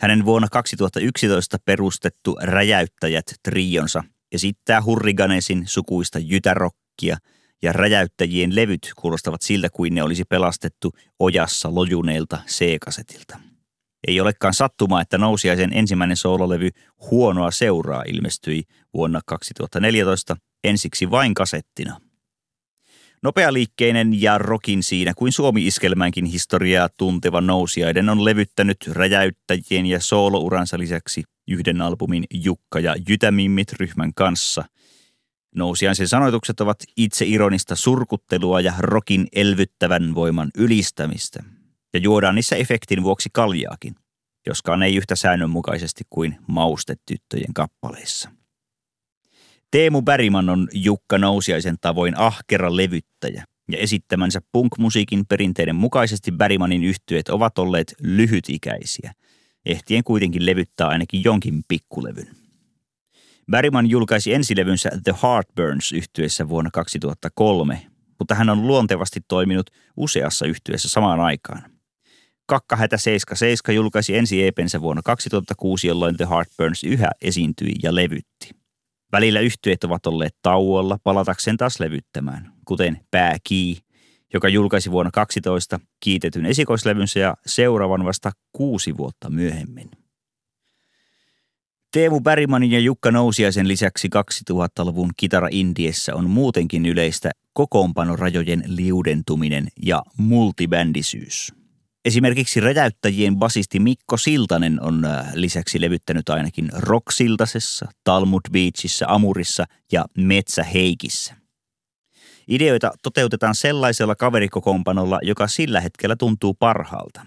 [0.00, 7.16] Hänen vuonna 2011 perustettu Räjäyttäjät trionsa esittää Hurriganesin sukuista jytärokkia
[7.62, 13.40] ja räjäyttäjien levyt kuulostavat siltä kuin ne olisi pelastettu ojassa lojuneelta C-kasetilta.
[14.08, 16.70] Ei olekaan sattumaa, että Nousiaisen ensimmäinen soololevy
[17.10, 18.62] Huonoa seuraa ilmestyi
[18.94, 22.00] vuonna 2014 ensiksi vain kasettina–
[23.22, 31.22] Nopealiikkeinen ja rokin siinä kuin Suomi-iskelmänkin historiaa tunteva nousiaiden on levyttänyt räjäyttäjien ja soolouransa lisäksi
[31.48, 34.64] yhden albumin Jukka ja Jytämimmit ryhmän kanssa.
[35.54, 41.42] Nousiaisen sanoitukset ovat itse ironista surkuttelua ja rokin elvyttävän voiman ylistämistä.
[41.94, 43.94] Ja juodaan niissä efektin vuoksi kaljaakin,
[44.46, 48.39] joskaan ei yhtä säännönmukaisesti kuin maustetyttöjen kappaleissa.
[49.70, 57.28] Teemu Bäriman on Jukka Nousiaisen tavoin ahkera levyttäjä ja esittämänsä punk-musiikin perinteiden mukaisesti Bärimanin yhtyeet
[57.28, 59.12] ovat olleet lyhytikäisiä,
[59.66, 62.28] ehtien kuitenkin levyttää ainakin jonkin pikkulevyn.
[63.50, 67.86] Bäriman julkaisi ensilevynsä The Heartburns yhtyeessä vuonna 2003,
[68.18, 71.62] mutta hän on luontevasti toiminut useassa yhtyeessä samaan aikaan.
[72.46, 78.59] Kakkahätä 77 julkaisi ensi EPensä vuonna 2006, jolloin The Heartburns yhä esiintyi ja levytti.
[79.12, 83.78] Välillä yhtyeet ovat olleet tauolla palatakseen taas levyttämään, kuten Pääkii,
[84.34, 89.90] joka julkaisi vuonna 12 kiitetyn esikoislevynsä ja seuraavan vasta kuusi vuotta myöhemmin.
[91.92, 94.08] Teemu Bärimanin ja Jukka Nousiaisen lisäksi
[94.52, 101.59] 2000-luvun kitara Indiessä on muutenkin yleistä kokoonpanorajojen liudentuminen ja multibändisyys.
[102.04, 110.04] Esimerkiksi räjäyttäjien basisti Mikko Siltanen on äh, lisäksi levyttänyt ainakin Rocksiltasessa, Talmud Beachissä, Amurissa ja
[110.18, 111.34] Metsä Heikissä.
[112.48, 117.26] Ideoita toteutetaan sellaisella kaverikokoonpanolla, joka sillä hetkellä tuntuu parhaalta.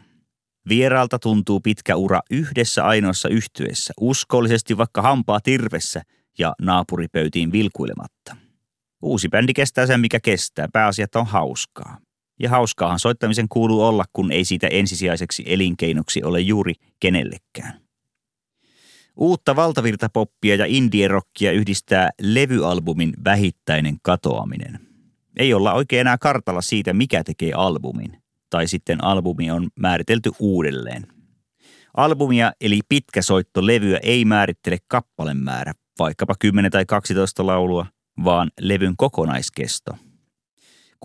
[0.69, 6.01] Vieraalta tuntuu pitkä ura yhdessä ainoassa yhtyessä, uskollisesti vaikka hampaa tirvessä
[6.39, 8.35] ja naapuripöytiin vilkuilematta.
[9.01, 10.67] Uusi bändi kestää sen, mikä kestää.
[10.73, 11.97] Pääasiat on hauskaa.
[12.39, 17.83] Ja hauskaahan soittamisen kuuluu olla, kun ei siitä ensisijaiseksi elinkeinoksi ole juuri kenellekään.
[19.17, 24.79] Uutta valtavirtapoppia ja indie-rockia yhdistää levyalbumin vähittäinen katoaminen.
[25.37, 28.23] Ei olla oikein enää kartalla siitä, mikä tekee albumin.
[28.49, 31.07] Tai sitten albumi on määritelty uudelleen.
[31.97, 37.85] Albumia eli pitkäsoittolevyä ei määrittele kappalemäärä, vaikkapa 10 tai 12 laulua,
[38.23, 39.97] vaan levyn kokonaiskesto.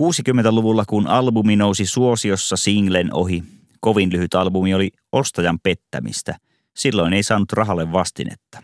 [0.01, 3.43] 60-luvulla, kun albumi nousi suosiossa singlen ohi,
[3.81, 6.39] kovin lyhyt albumi oli ostajan pettämistä.
[6.77, 8.63] Silloin ei saanut rahalle vastinetta.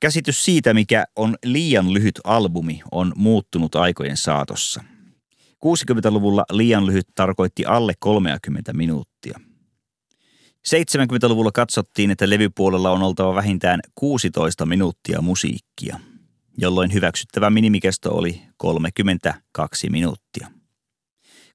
[0.00, 4.84] Käsitys siitä, mikä on liian lyhyt albumi, on muuttunut aikojen saatossa.
[5.66, 9.40] 60-luvulla liian lyhyt tarkoitti alle 30 minuuttia.
[10.68, 16.00] 70-luvulla katsottiin, että levypuolella on oltava vähintään 16 minuuttia musiikkia,
[16.58, 20.48] jolloin hyväksyttävä minimikesto oli 32 minuuttia.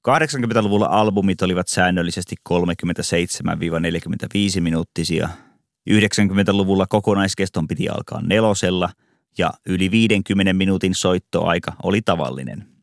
[0.08, 2.36] 80-luvulla albumit olivat säännöllisesti
[4.58, 5.30] 37-45 minuuttisia.
[5.90, 8.90] 90-luvulla kokonaiskeston piti alkaa nelosella
[9.38, 12.68] ja yli 50 minuutin soittoaika oli tavallinen–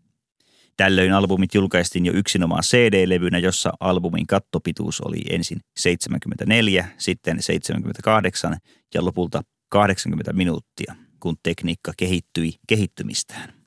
[0.80, 8.56] Tällöin albumit julkaistiin jo yksinomaan CD-levynä, jossa albumin kattopituus oli ensin 74, sitten 78
[8.94, 13.60] ja lopulta 80 minuuttia, kun tekniikka kehittyi kehittymistään.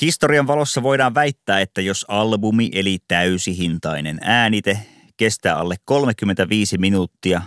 [0.00, 4.78] Historian valossa voidaan väittää, että jos albumi eli täysihintainen äänite
[5.16, 7.42] kestää alle 35 minuuttia,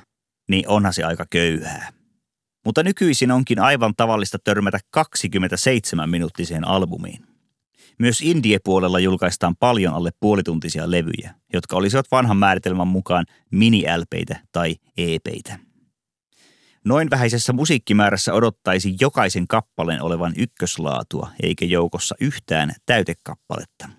[0.49, 1.91] niin onhan se aika köyhää.
[2.65, 7.25] Mutta nykyisin onkin aivan tavallista törmätä 27 minuuttiseen albumiin.
[7.99, 15.70] Myös indie-puolella julkaistaan paljon alle puolituntisia levyjä, jotka olisivat vanhan määritelmän mukaan mini-LPitä tai EPitä.
[16.85, 23.89] Noin vähäisessä musiikkimäärässä odottaisi jokaisen kappaleen olevan ykköslaatua, eikä joukossa yhtään täytekappaletta.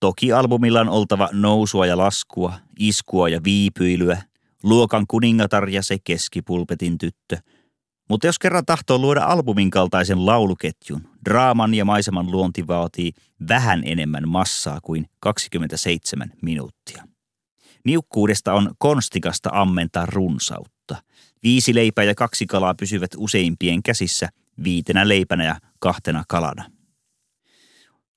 [0.00, 4.22] Toki albumilla on oltava nousua ja laskua, iskua ja viipyilyä,
[4.62, 7.38] luokan kuningatar ja se keskipulpetin tyttö–
[8.08, 13.12] mutta jos kerran tahtoo luoda albumin kaltaisen lauluketjun, draaman ja maiseman luonti vaatii
[13.48, 17.04] vähän enemmän massaa kuin 27 minuuttia.
[17.84, 20.96] Niukkuudesta on konstikasta ammentaa runsautta.
[21.44, 24.28] Viisi leipää ja kaksi kalaa pysyvät useimpien käsissä
[24.64, 26.64] viitenä leipänä ja kahtena kalana.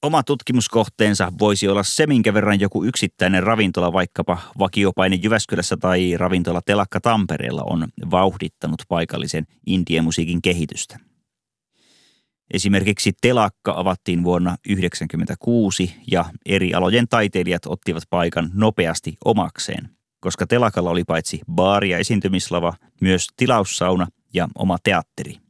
[0.01, 6.61] Oma tutkimuskohteensa voisi olla se, minkä verran joku yksittäinen ravintola, vaikkapa vakiopaine Jyväskylässä tai ravintola
[6.65, 10.99] Telakka Tampereella on vauhdittanut paikallisen indiemusiikin kehitystä.
[12.53, 20.89] Esimerkiksi Telakka avattiin vuonna 1996 ja eri alojen taiteilijat ottivat paikan nopeasti omakseen, koska Telakalla
[20.89, 25.37] oli paitsi baari ja esiintymislava, myös tilaussauna ja oma teatteri–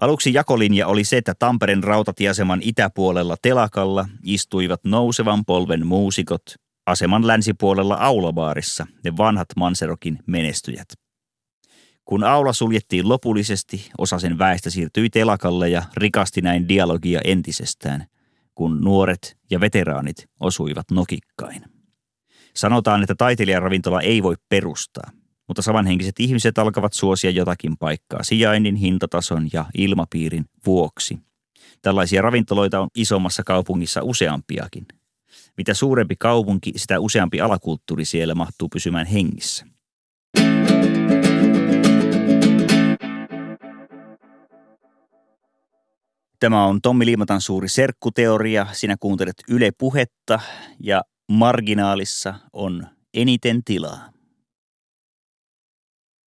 [0.00, 6.42] Aluksi jakolinja oli se, että Tampereen rautatieaseman itäpuolella telakalla istuivat nousevan polven muusikot,
[6.86, 10.88] aseman länsipuolella aulabaarissa ne vanhat Manserokin menestyjät.
[12.04, 18.06] Kun aula suljettiin lopullisesti, osa sen väestä siirtyi telakalle ja rikasti näin dialogia entisestään,
[18.54, 21.75] kun nuoret ja veteraanit osuivat nokikkain.
[22.56, 25.10] Sanotaan, että taiteilijaravintola ei voi perustaa–
[25.48, 31.18] mutta samanhenkiset ihmiset alkavat suosia jotakin paikkaa sijainnin, hintatason ja ilmapiirin vuoksi.
[31.82, 34.86] Tällaisia ravintoloita on isommassa kaupungissa useampiakin.
[35.56, 39.66] Mitä suurempi kaupunki, sitä useampi alakulttuuri siellä mahtuu pysymään hengissä.
[46.40, 48.66] Tämä on Tommi Liimatan suuri serkkuteoria.
[48.72, 50.40] Sinä kuuntelet Yle Puhetta
[50.80, 54.16] ja marginaalissa on eniten tilaa.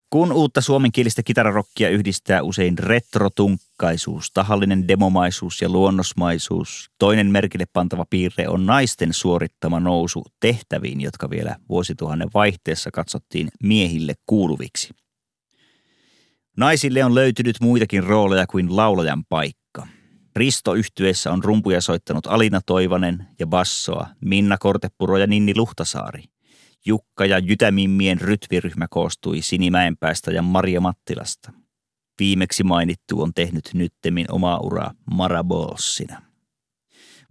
[0.09, 8.47] Kun uutta suomenkielistä kitararokkia yhdistää usein retrotunkkaisuus, tahallinen demomaisuus ja luonnosmaisuus, toinen merkille pantava piirre
[8.47, 14.89] on naisten suorittama nousu tehtäviin, jotka vielä vuosituhannen vaihteessa katsottiin miehille kuuluviksi.
[16.57, 19.58] Naisille on löytynyt muitakin rooleja kuin laulajan paikka.
[20.39, 20.71] Risto
[21.31, 26.23] on rumpuja soittanut Alina Toivanen ja bassoa Minna Kortepuro ja Ninni Luhtasaari–
[26.85, 31.51] Jukka ja Jytämimmien rytviryhmä koostui Sinimäenpäästä ja Maria Mattilasta.
[32.19, 36.21] Viimeksi mainittu on tehnyt nyttemmin omaa uraa Marabossina.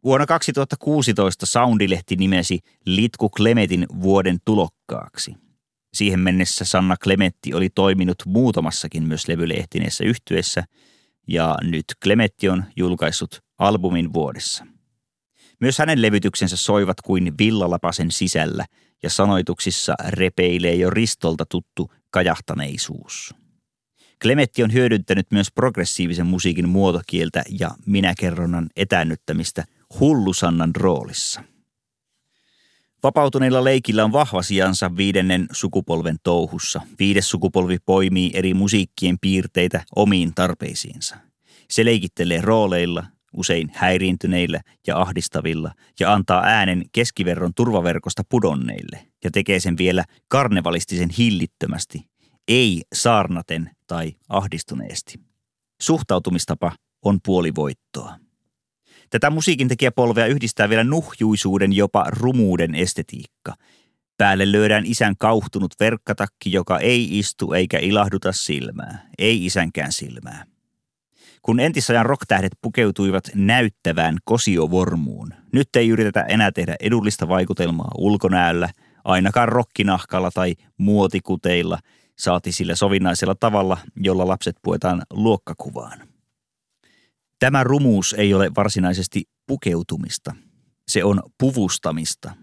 [0.05, 5.35] Vuonna 2016 Soundilehti nimesi Litku Klemetin vuoden tulokkaaksi.
[5.95, 10.65] Siihen mennessä Sanna Klemetti oli toiminut muutamassakin myös levylehtineessä yhtyessä
[11.29, 14.67] ja nyt Clemetti on julkaissut albumin vuodessa.
[15.61, 18.65] Myös hänen levytyksensä soivat kuin villalapasen sisällä
[19.03, 23.35] ja sanoituksissa repeilee jo ristolta tuttu kajahtaneisuus.
[24.23, 29.65] Klemetti on hyödyntänyt myös progressiivisen musiikin muotokieltä ja minäkerronnan etäännyttämistä
[30.01, 31.43] hullusannan roolissa.
[33.03, 36.81] Vapautuneilla leikillä on vahva sijansa viidennen sukupolven touhussa.
[36.99, 41.17] Viides sukupolvi poimii eri musiikkien piirteitä omiin tarpeisiinsa.
[41.71, 49.61] Se leikittelee rooleilla, usein häiriintyneillä ja ahdistavilla, ja antaa äänen keskiverron turvaverkosta pudonneille, ja tekee
[49.61, 52.09] sen vielä karnevalistisen hillittömästi,
[52.49, 55.21] ei saarnaten tai ahdistuneesti.
[55.83, 56.73] Suhtautumistapa
[57.05, 58.28] on puolivoittoa.
[59.11, 63.55] Tätä musiikin tekijäpolvea yhdistää vielä nuhjuisuuden jopa rumuuden estetiikka.
[64.19, 70.45] Päälle löydään isän kauhtunut verkkatakki, joka ei istu eikä ilahduta silmää, ei isänkään silmää.
[71.43, 78.69] Kun entisajan rocktähdet pukeutuivat näyttävään kosiovormuun, nyt ei yritetä enää tehdä edullista vaikutelmaa ulkonäöllä,
[79.05, 81.79] ainakaan rokkinahkalla tai muotikuteilla,
[82.19, 86.08] saati sillä sovinnaisella tavalla, jolla lapset puetaan luokkakuvaan.
[87.39, 90.35] Tämä rumuus ei ole varsinaisesti pukeutumista.
[90.89, 92.35] Se on puvustamista,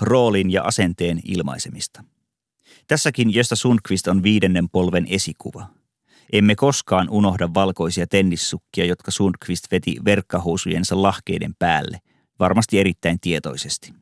[0.00, 2.04] roolin ja asenteen ilmaisemista.
[2.86, 5.66] Tässäkin Josta Sundqvist on viidennen polven esikuva.
[6.32, 11.98] Emme koskaan unohda valkoisia tennissukkia, jotka Sundqvist veti verkkahousujensa lahkeiden päälle,
[12.38, 13.94] varmasti erittäin tietoisesti.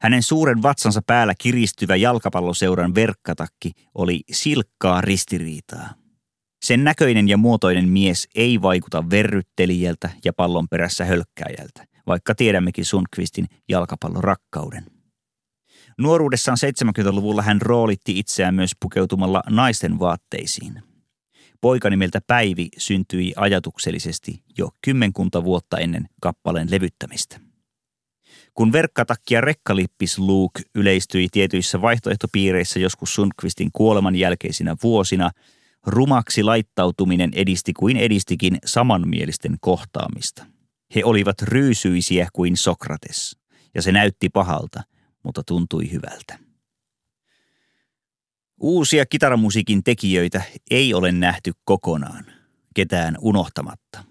[0.00, 6.01] Hänen suuren vatsansa päällä kiristyvä jalkapalloseuran verkkatakki oli silkkaa ristiriitaa.
[6.62, 13.46] Sen näköinen ja muotoinen mies ei vaikuta verryttelijältä ja pallon perässä hölkkäjältä, vaikka tiedämmekin Sundqvistin
[13.68, 14.84] jalkapallorakkauden.
[15.98, 20.82] Nuoruudessaan 70-luvulla hän roolitti itseään myös pukeutumalla naisten vaatteisiin.
[21.60, 27.40] Poika nimeltä Päivi syntyi ajatuksellisesti jo kymmenkunta vuotta ennen kappaleen levyttämistä.
[28.54, 35.30] Kun verkkatakki ja rekkalippis Luke yleistyi tietyissä vaihtoehtopiireissä joskus Sundqvistin kuoleman jälkeisinä vuosina–
[35.86, 40.46] Rumaksi laittautuminen edisti kuin edistikin samanmielisten kohtaamista.
[40.94, 43.36] He olivat ryysyisiä kuin Sokrates,
[43.74, 44.82] ja se näytti pahalta,
[45.22, 46.38] mutta tuntui hyvältä.
[48.60, 52.24] Uusia kitaramusiikin tekijöitä ei ole nähty kokonaan,
[52.74, 54.04] ketään unohtamatta.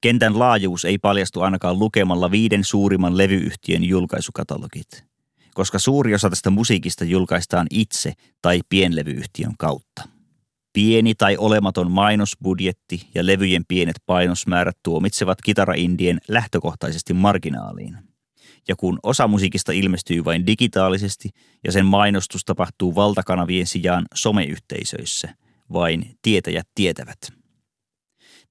[0.00, 5.04] Kentän laajuus ei paljastu ainakaan lukemalla viiden suurimman levyyhtiön julkaisukatalogit,
[5.54, 8.12] koska suuri osa tästä musiikista julkaistaan itse
[8.42, 10.15] tai pienlevyyhtiön kautta.
[10.76, 17.98] Pieni tai olematon mainosbudjetti ja levyjen pienet painosmäärät tuomitsevat kitaraindien lähtökohtaisesti marginaaliin.
[18.68, 21.30] Ja kun osa musiikista ilmestyy vain digitaalisesti
[21.64, 25.34] ja sen mainostus tapahtuu valtakanavien sijaan someyhteisöissä,
[25.72, 27.18] vain tietäjät tietävät.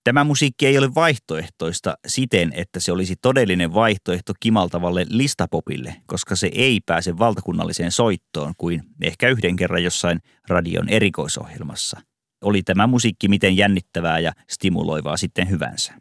[0.03, 6.49] Tämä musiikki ei ole vaihtoehtoista siten, että se olisi todellinen vaihtoehto kimaltavalle listapopille, koska se
[6.53, 10.19] ei pääse valtakunnalliseen soittoon kuin ehkä yhden kerran jossain
[10.49, 12.01] radion erikoisohjelmassa–
[12.46, 15.93] oli tämä musiikki miten jännittävää ja stimuloivaa sitten hyvänsä.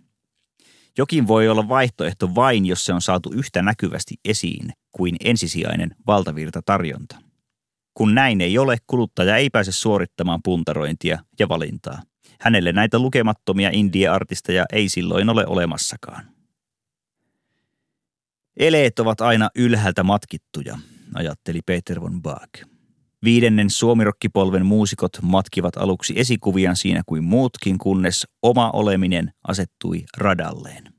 [0.99, 6.63] Jokin voi olla vaihtoehto vain, jos se on saatu yhtä näkyvästi esiin kuin ensisijainen valtavirta
[6.63, 7.17] tarjonta.
[7.95, 12.03] Kun näin ei ole, kuluttaja ei pääse suorittamaan puntarointia ja valintaa.
[12.41, 16.25] Hänelle näitä lukemattomia indie-artisteja ei silloin ole olemassakaan.
[18.57, 20.79] Eleet ovat aina ylhäältä matkittuja,
[21.15, 22.74] ajatteli Peter von Bach.
[23.25, 30.95] Viidennen suomirokkipolven muusikot matkivat aluksi esikuvian siinä kuin muutkin, kunnes oma oleminen asettui radalleen.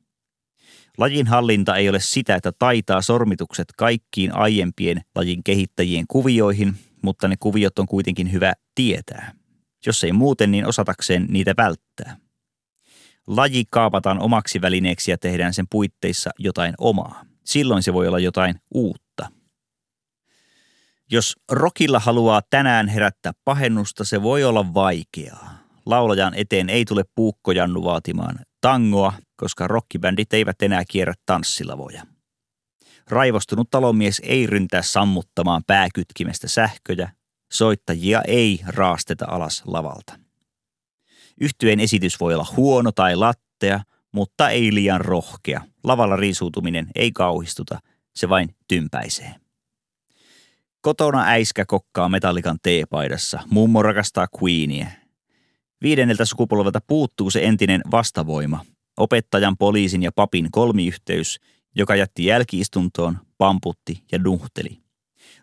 [0.97, 7.35] Lajin hallinta ei ole sitä, että taitaa sormitukset kaikkiin aiempien lajin kehittäjien kuvioihin, mutta ne
[7.39, 9.33] kuviot on kuitenkin hyvä tietää.
[9.85, 12.17] Jos ei muuten, niin osatakseen niitä välttää.
[13.27, 17.25] Laji kaapataan omaksi välineeksi ja tehdään sen puitteissa jotain omaa.
[17.43, 19.04] Silloin se voi olla jotain uutta.
[21.11, 25.57] Jos rokilla haluaa tänään herättää pahennusta, se voi olla vaikeaa.
[25.85, 32.03] Laulajan eteen ei tule puukkojannu vaatimaan tangoa, koska rockibändit eivät enää kierrä tanssilavoja.
[33.09, 37.09] Raivostunut talomies ei ryntää sammuttamaan pääkytkimestä sähköjä,
[37.53, 40.19] soittajia ei raasteta alas lavalta.
[41.41, 43.79] Yhtyeen esitys voi olla huono tai lattea,
[44.11, 45.61] mutta ei liian rohkea.
[45.83, 47.79] Lavalla riisuutuminen ei kauhistuta,
[48.15, 49.44] se vain tympäisee.
[50.85, 53.39] Kotona äiskä kokkaa metallikan teepaidassa.
[53.49, 54.87] Mummo rakastaa Queenia.
[55.81, 58.65] Viidenneltä sukupolvelta puuttuu se entinen vastavoima.
[58.97, 61.39] Opettajan, poliisin ja papin kolmiyhteys,
[61.75, 64.77] joka jätti jälkiistuntoon, pamputti ja nuhteli.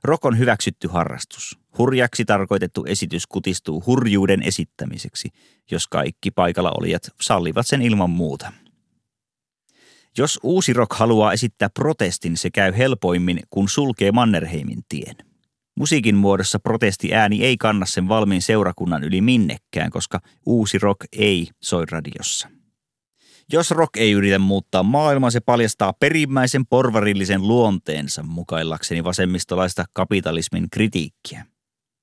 [0.05, 1.59] Rock on hyväksytty harrastus.
[1.79, 5.29] Hurjaksi tarkoitettu esitys kutistuu hurjuuden esittämiseksi,
[5.71, 8.53] jos kaikki paikalla olijat sallivat sen ilman muuta.
[10.19, 15.32] Jos uusi rock haluaa esittää protestin, se käy helpoimmin, kun sulkee Mannerheimin tien.
[15.77, 21.85] Musiikin muodossa protestiääni ei kanna sen valmiin seurakunnan yli minnekään, koska uusi rock ei soi
[21.91, 22.49] radiossa.
[23.53, 31.47] Jos rock ei yritä muuttaa maailmaa, se paljastaa perimmäisen porvarillisen luonteensa mukaillakseni vasemmistolaista kapitalismin kritiikkiä.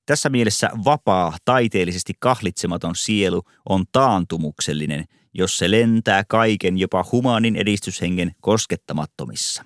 [0.05, 8.32] Tässä mielessä vapaa, taiteellisesti kahlitsematon sielu on taantumuksellinen, jos se lentää kaiken jopa humaanin edistyshengen
[8.41, 9.65] koskettamattomissa.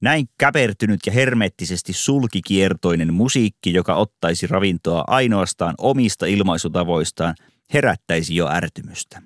[0.00, 7.34] Näin käpertynyt ja hermeettisesti sulkikiertoinen musiikki, joka ottaisi ravintoa ainoastaan omista ilmaisutavoistaan,
[7.74, 9.22] herättäisi jo ärtymystä.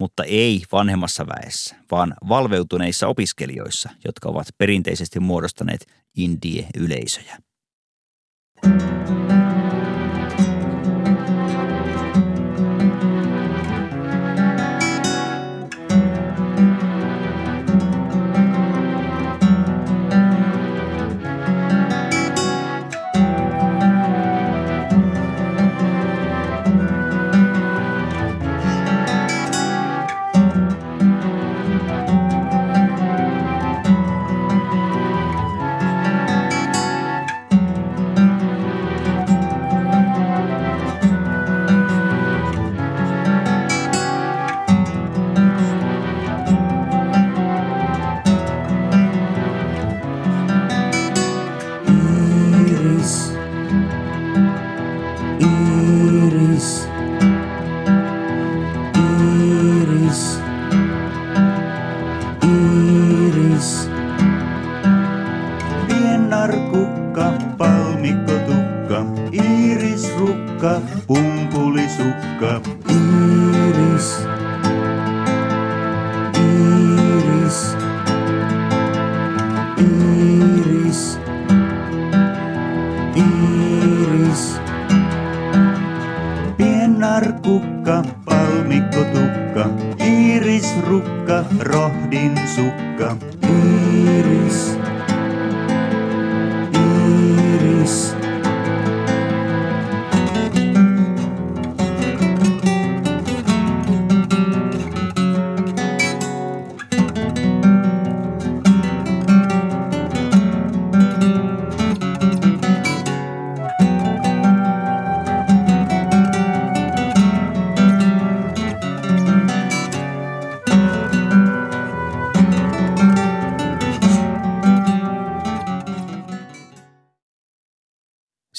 [0.00, 7.38] Mutta ei vanhemmassa väessä, vaan valveutuneissa opiskelijoissa, jotka ovat perinteisesti muodostaneet indie-yleisöjä.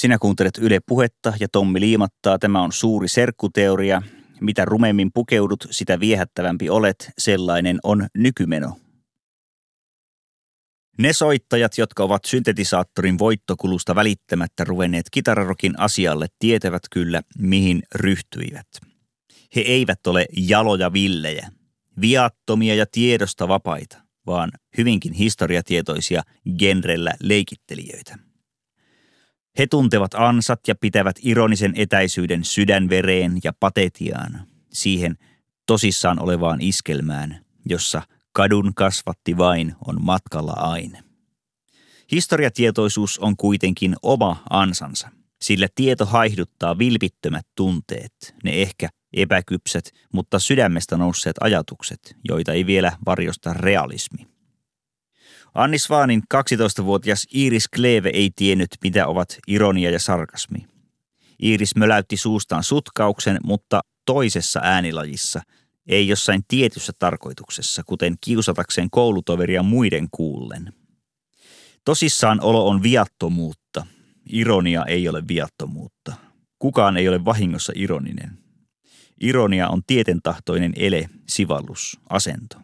[0.03, 2.39] Sinä kuuntelet Yle Puhetta ja Tommi Liimattaa.
[2.39, 4.01] Tämä on suuri serkkuteoria.
[4.41, 7.11] Mitä rumemmin pukeudut, sitä viehättävämpi olet.
[7.17, 8.77] Sellainen on nykymeno.
[10.97, 18.67] Ne soittajat, jotka ovat syntetisaattorin voittokulusta välittämättä ruvenneet kitararokin asialle, tietävät kyllä, mihin ryhtyivät.
[19.55, 21.49] He eivät ole jaloja villejä,
[22.01, 26.21] viattomia ja tiedosta vapaita, vaan hyvinkin historiatietoisia
[26.57, 28.32] genrellä leikittelijöitä.
[29.59, 35.17] He tuntevat ansat ja pitävät ironisen etäisyyden sydänvereen ja patetiaan, siihen
[35.65, 38.01] tosissaan olevaan iskelmään, jossa
[38.31, 41.03] kadun kasvatti vain on matkalla aine.
[42.11, 45.09] Historiatietoisuus on kuitenkin oma ansansa,
[45.41, 52.97] sillä tieto haihduttaa vilpittömät tunteet, ne ehkä epäkypsät, mutta sydämestä nousseet ajatukset, joita ei vielä
[53.05, 54.32] varjosta realismi.
[55.53, 60.65] Anni Svaanin 12-vuotias Iris Kleve ei tiennyt, mitä ovat ironia ja sarkasmi.
[61.39, 65.41] Iris möläytti suustaan sutkauksen, mutta toisessa äänilajissa,
[65.87, 70.73] ei jossain tietyssä tarkoituksessa, kuten kiusatakseen koulutoveria muiden kuullen.
[71.85, 73.85] Tosissaan olo on viattomuutta.
[74.29, 76.13] Ironia ei ole viattomuutta.
[76.59, 78.37] Kukaan ei ole vahingossa ironinen.
[79.21, 82.57] Ironia on tietentahtoinen ele, sivallus, asento.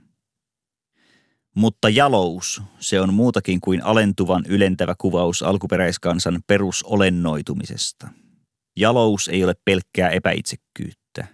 [1.55, 8.07] Mutta jalous, se on muutakin kuin alentuvan ylentävä kuvaus alkuperäiskansan perusolennoitumisesta.
[8.77, 11.27] Jalous ei ole pelkkää epäitsekkyyttä.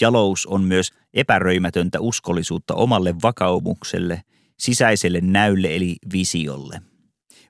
[0.00, 4.22] Jalous on myös epäröimätöntä uskollisuutta omalle vakaumukselle,
[4.58, 6.82] sisäiselle näylle eli visiolle.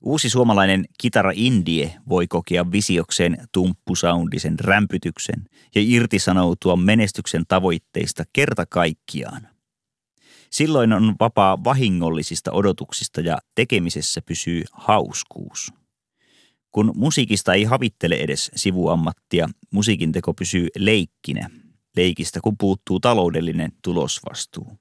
[0.02, 5.44] Uusi suomalainen kitara Indie voi kokea visiokseen tumppusoundisen rämpytyksen
[5.74, 9.51] ja irtisanoutua menestyksen tavoitteista kerta kaikkiaan.
[10.52, 15.72] Silloin on vapaa vahingollisista odotuksista ja tekemisessä pysyy hauskuus.
[16.70, 21.50] Kun musiikista ei havittele edes sivuammattia, musiikin teko pysyy leikkinä,
[21.96, 24.78] leikistä kun puuttuu taloudellinen tulosvastuu.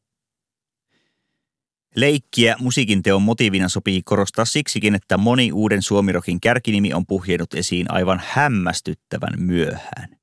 [1.96, 7.92] Leikkiä musiikin teon motiivina sopii korostaa siksikin, että moni uuden suomirokin kärkinimi on puhjennut esiin
[7.92, 10.18] aivan hämmästyttävän myöhään.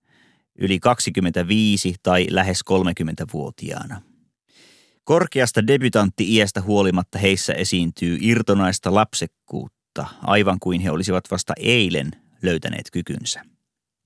[0.59, 4.08] Yli 25 tai lähes 30-vuotiaana.
[5.09, 12.11] Korkeasta debytantti-iästä huolimatta heissä esiintyy irtonaista lapsekkuutta, aivan kuin he olisivat vasta eilen
[12.43, 13.43] löytäneet kykynsä.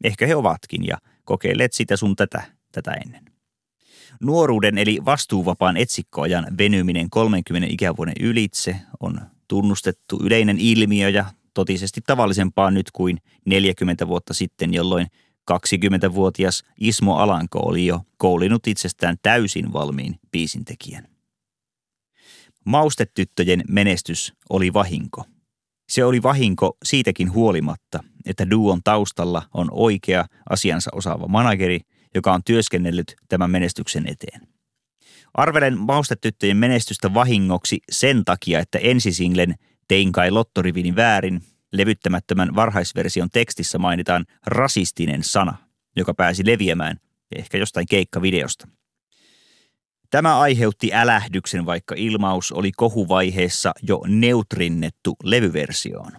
[0.05, 2.43] Ehkä he ovatkin ja kokeilleet sitä sun tätä,
[2.73, 3.25] tätä ennen.
[4.21, 11.25] Nuoruuden eli vastuuvapaan etsikkoajan venyminen 30 ikävuoden ylitse on tunnustettu yleinen ilmiö ja
[11.55, 15.07] totisesti tavallisempaa nyt kuin 40 vuotta sitten, jolloin
[15.51, 21.09] 20-vuotias Ismo Alanko oli jo koulinut itsestään täysin valmiin biisintekijän.
[22.65, 25.25] Maustetyttöjen menestys oli vahinko.
[25.89, 31.81] Se oli vahinko siitäkin huolimatta, että duon taustalla on oikea asiansa osaava manageri,
[32.15, 34.49] joka on työskennellyt tämän menestyksen eteen.
[35.35, 39.55] Arvelen maustetyttöjen menestystä vahingoksi sen takia, että ensisinglen
[39.89, 45.57] Tein kai lottorivini väärin levyttämättömän varhaisversion tekstissä mainitaan rasistinen sana,
[45.97, 47.01] joka pääsi leviämään
[47.37, 48.69] ehkä jostain keikkavideosta.
[50.11, 56.13] Tämä aiheutti älähdyksen, vaikka ilmaus oli kohuvaiheessa jo neutrinnettu levyversioon.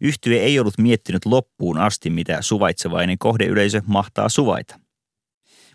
[0.00, 4.80] Yhtye ei ollut miettinyt loppuun asti, mitä suvaitsevainen kohdeyleisö mahtaa suvaita.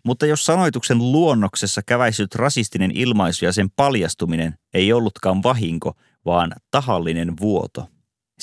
[0.05, 5.93] Mutta jos sanoituksen luonnoksessa käväisyt rasistinen ilmaisu ja sen paljastuminen ei ollutkaan vahinko,
[6.25, 7.89] vaan tahallinen vuoto,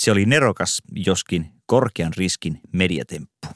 [0.00, 3.46] se oli nerokas, joskin korkean riskin mediatemppu.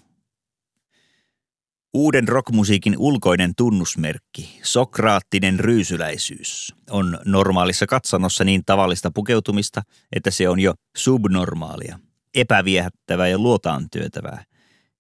[1.94, 9.82] Uuden rockmusiikin ulkoinen tunnusmerkki, sokraattinen ryysyläisyys, on normaalissa katsannossa niin tavallista pukeutumista,
[10.12, 11.98] että se on jo subnormaalia,
[12.34, 14.44] epäviehättävää ja luotaan työtävää,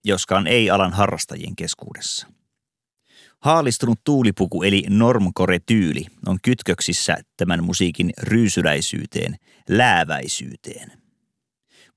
[0.04, 2.26] joskaan ei alan harrastajien keskuudessa.
[3.40, 9.36] Haalistunut tuulipuku eli normkore-tyyli on kytköksissä tämän musiikin ryysyläisyyteen,
[9.68, 10.92] lääväisyyteen–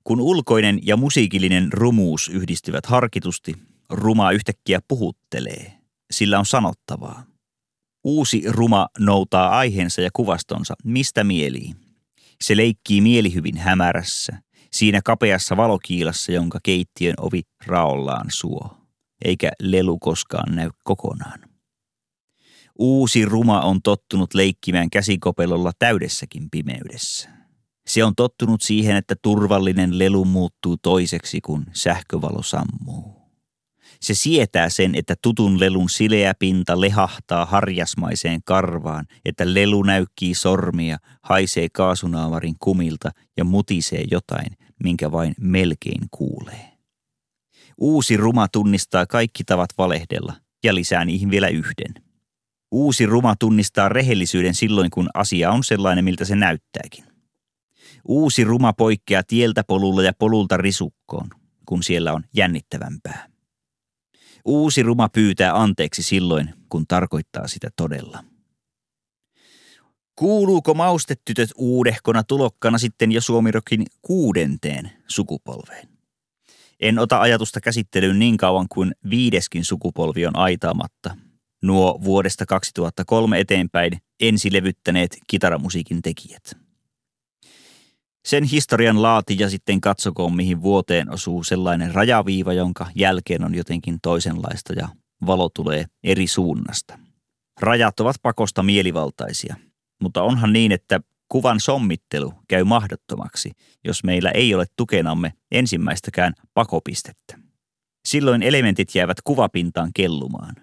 [0.08, 3.54] kun ulkoinen ja musiikillinen rumuus yhdistyvät harkitusti,
[3.90, 5.72] ruma yhtäkkiä puhuttelee.
[6.10, 7.24] Sillä on sanottavaa.
[8.04, 11.74] Uusi ruma noutaa aiheensa ja kuvastonsa mistä mielii.
[12.40, 14.42] Se leikkii mielihyvin hämärässä,
[14.72, 18.76] siinä kapeassa valokiilassa, jonka keittiön ovi raollaan suo,
[19.24, 21.40] eikä lelu koskaan näy kokonaan.
[22.78, 27.37] Uusi ruma on tottunut leikkimään käsikopelolla täydessäkin pimeydessä.
[27.88, 33.18] Se on tottunut siihen, että turvallinen lelu muuttuu toiseksi, kun sähkövalo sammuu.
[34.00, 40.98] Se sietää sen, että tutun lelun sileä pinta lehahtaa harjasmaiseen karvaan, että lelu näykkii sormia,
[41.22, 46.78] haisee kaasunaavarin kumilta ja mutisee jotain, minkä vain melkein kuulee.
[47.78, 50.34] Uusi ruma tunnistaa kaikki tavat valehdella
[50.64, 51.94] ja lisää niihin vielä yhden.
[52.70, 57.07] Uusi ruma tunnistaa rehellisyyden silloin, kun asia on sellainen, miltä se näyttääkin.
[58.08, 61.28] Uusi ruma poikkeaa tieltä polulla ja polulta risukkoon,
[61.66, 63.28] kun siellä on jännittävämpää.
[64.44, 68.24] Uusi ruma pyytää anteeksi silloin, kun tarkoittaa sitä todella.
[70.16, 75.88] Kuuluuko maustetytöt uudehkona tulokkana sitten jo Suomirokin kuudenteen sukupolveen?
[76.80, 81.16] En ota ajatusta käsittelyyn niin kauan kuin viideskin sukupolvi on aitaamatta.
[81.62, 86.67] Nuo vuodesta 2003 eteenpäin ensilevyttäneet kitaramusiikin tekijät.
[88.28, 93.98] Sen historian laati ja sitten katsokoon, mihin vuoteen osuu sellainen rajaviiva, jonka jälkeen on jotenkin
[94.02, 94.88] toisenlaista ja
[95.26, 96.98] valo tulee eri suunnasta.
[97.60, 99.56] Rajat ovat pakosta mielivaltaisia,
[100.02, 103.52] mutta onhan niin, että kuvan sommittelu käy mahdottomaksi,
[103.84, 107.38] jos meillä ei ole tukenamme ensimmäistäkään pakopistettä.
[108.04, 110.54] Silloin elementit jäävät kuvapintaan kellumaan,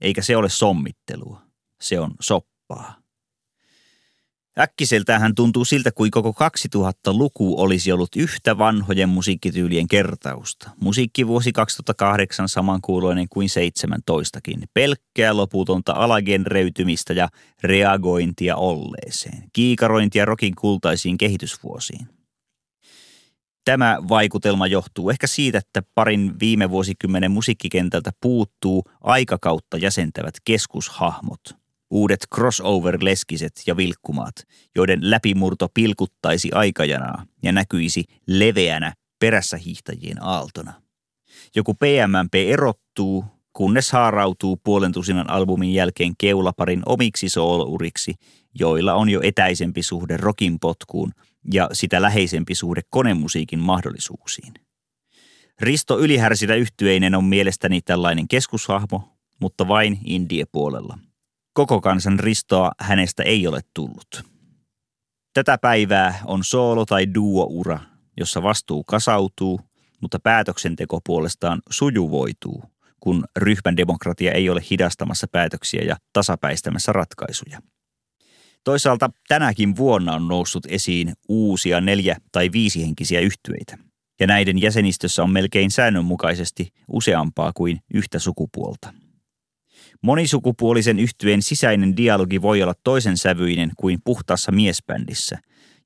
[0.00, 1.42] eikä se ole sommittelua,
[1.80, 3.01] se on soppaa.
[4.58, 6.34] Äkkiseltähän tuntuu siltä, kuin koko
[6.76, 10.70] 2000-luku olisi ollut yhtä vanhojen musiikkityylien kertausta.
[10.80, 14.64] Musiikkivuosi 2008 samankuuloinen kuin 17kin.
[14.74, 17.28] Pelkkää loputonta alagenreytymistä ja
[17.62, 19.44] reagointia olleeseen.
[19.52, 22.08] Kiikarointia rokin kultaisiin kehitysvuosiin.
[23.64, 31.40] Tämä vaikutelma johtuu ehkä siitä, että parin viime vuosikymmenen musiikkikentältä puuttuu aikakautta jäsentävät keskushahmot–
[31.92, 34.34] uudet crossover-leskiset ja vilkkumaat,
[34.76, 40.72] joiden läpimurto pilkuttaisi aikajanaa ja näkyisi leveänä perässä hiihtäjien aaltona.
[41.56, 48.14] Joku PMMP erottuu, kunnes haarautuu puolentusinan albumin jälkeen keulaparin omiksi soolouriksi,
[48.60, 51.12] joilla on jo etäisempi suhde rokin potkuun
[51.52, 54.52] ja sitä läheisempi suhde konemusiikin mahdollisuuksiin.
[55.60, 60.98] Risto Ylihärsillä yhtyeinen on mielestäni tällainen keskushahmo, mutta vain indie-puolella.
[61.54, 64.24] Koko kansan Ristoa hänestä ei ole tullut.
[65.34, 67.80] Tätä päivää on soolo- tai duo-ura,
[68.16, 69.60] jossa vastuu kasautuu,
[70.00, 72.64] mutta päätöksenteko puolestaan sujuvoituu,
[73.00, 77.62] kun ryhmän demokratia ei ole hidastamassa päätöksiä ja tasapäistämässä ratkaisuja.
[78.64, 83.78] Toisaalta tänäkin vuonna on noussut esiin uusia neljä- tai viisihenkisiä yhtyeitä,
[84.20, 88.94] ja näiden jäsenistössä on melkein säännönmukaisesti useampaa kuin yhtä sukupuolta.
[90.02, 95.38] Monisukupuolisen yhtyeen sisäinen dialogi voi olla toisen sävyinen kuin puhtaassa miesbändissä,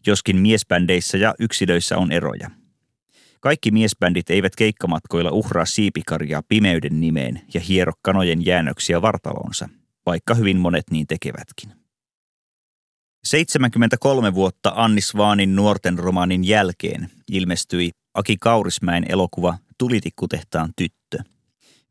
[0.06, 2.50] joskin miesbändeissä ja yksilöissä on eroja.
[3.40, 9.68] Kaikki miesbändit eivät keikkamatkoilla uhraa siipikarjaa pimeyden nimeen ja hiero kanojen jäännöksiä vartalonsa,
[10.06, 11.72] vaikka hyvin monet niin tekevätkin.
[13.24, 21.35] 73 vuotta Anni Svaanin nuorten romaanin jälkeen ilmestyi Aki Kaurismäen elokuva Tulitikkutehtaan tyttö.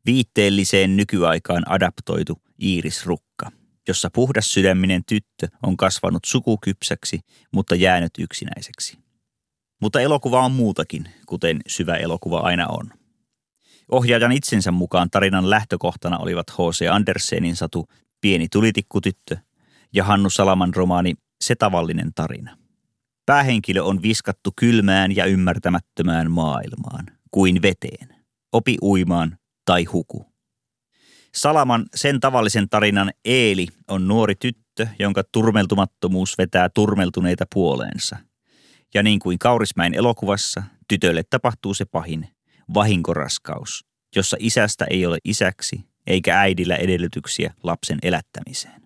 [0.06, 3.52] Viitteelliseen nykyaikaan adaptoitu Iiris Rukka,
[3.88, 7.20] jossa puhdas sydäminen tyttö on kasvanut sukukypsäksi,
[7.52, 8.98] mutta jäänyt yksinäiseksi.
[9.82, 12.90] Mutta elokuva on muutakin, kuten syvä elokuva aina on.
[13.90, 16.86] Ohjaajan itsensä mukaan tarinan lähtökohtana olivat H.C.
[16.90, 17.88] Andersenin satu
[18.20, 19.36] Pieni tulitikkutyttö
[19.92, 22.58] ja Hannu Salaman romaani Se tavallinen tarina.
[23.26, 28.16] Päähenkilö on viskattu kylmään ja ymmärtämättömään maailmaan, kuin veteen.
[28.52, 30.26] Opi uimaan tai huku.
[31.34, 38.16] Salaman sen tavallisen tarinan Eeli on nuori tyttö, jonka turmeltumattomuus vetää turmeltuneita puoleensa.
[38.94, 42.28] Ja niin kuin Kaurismäen elokuvassa, tytölle tapahtuu se pahin,
[42.74, 43.84] vahinkoraskaus,
[44.16, 48.82] jossa isästä ei ole isäksi eikä äidillä edellytyksiä lapsen elättämiseen.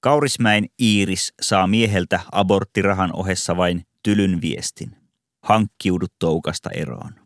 [0.00, 4.96] Kaurismäen Iiris saa mieheltä aborttirahan ohessa vain tylyn viestin.
[5.42, 7.25] Hankkiudut toukasta eroon.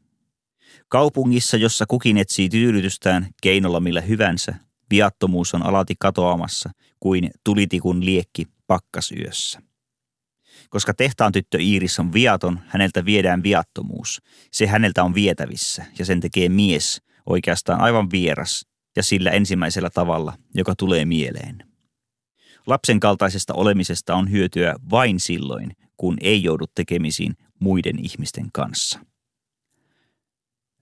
[0.90, 4.54] Kaupungissa, jossa kukin etsii tyydytystään keinolla millä hyvänsä,
[4.90, 6.70] viattomuus on alati katoamassa
[7.00, 9.60] kuin tulitikun liekki pakkasyössä.
[10.70, 14.22] Koska tehtaan tyttö Iiris on viaton, häneltä viedään viattomuus.
[14.52, 18.66] Se häneltä on vietävissä ja sen tekee mies, oikeastaan aivan vieras
[18.96, 21.64] ja sillä ensimmäisellä tavalla, joka tulee mieleen.
[22.66, 29.00] Lapsen kaltaisesta olemisesta on hyötyä vain silloin, kun ei joudu tekemisiin muiden ihmisten kanssa.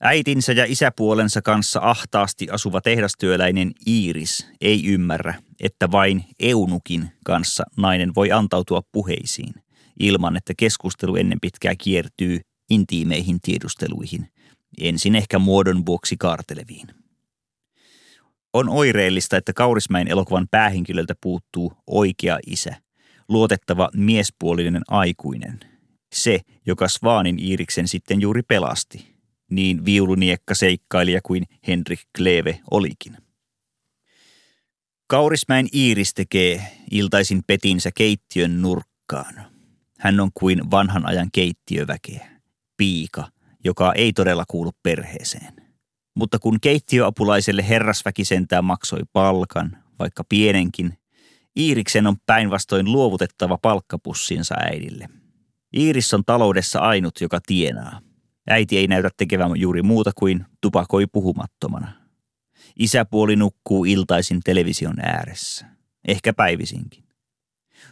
[0.01, 8.15] Äitinsä ja isäpuolensa kanssa ahtaasti asuva tehdastyöläinen Iiris ei ymmärrä, että vain eunukin kanssa nainen
[8.15, 9.55] voi antautua puheisiin,
[10.01, 12.41] ilman että keskustelu ennen pitkää kiertyy
[12.71, 14.29] intiimeihin tiedusteluihin,
[14.81, 16.87] ensin ehkä muodon vuoksi kaarteleviin.
[18.53, 22.75] On oireellista, että Kaurismäen elokuvan päähenkilöltä puuttuu oikea isä,
[23.29, 25.61] luotettava miespuolinen aikuinen,
[26.15, 29.07] se, joka Svaanin Iiriksen sitten juuri pelasti–
[29.51, 33.17] niin viuluniekka seikkailija kuin Henrik Kleve olikin.
[35.07, 39.35] Kaurismäen Iiris tekee iltaisin petinsä keittiön nurkkaan.
[39.99, 42.29] Hän on kuin vanhan ajan keittiöväkeä,
[42.77, 43.29] piika,
[43.65, 45.53] joka ei todella kuulu perheeseen.
[46.15, 50.99] Mutta kun keittiöapulaiselle herrasväki sentään maksoi palkan, vaikka pienenkin,
[51.57, 55.09] Iiriksen on päinvastoin luovutettava palkkapussinsa äidille.
[55.77, 58.01] Iiris on taloudessa ainut, joka tienaa–
[58.49, 61.93] Äiti ei näytä tekevän juuri muuta kuin tupakoi puhumattomana.
[62.79, 65.67] Isäpuoli nukkuu iltaisin television ääressä.
[66.09, 67.05] Ehkä päivisinkin.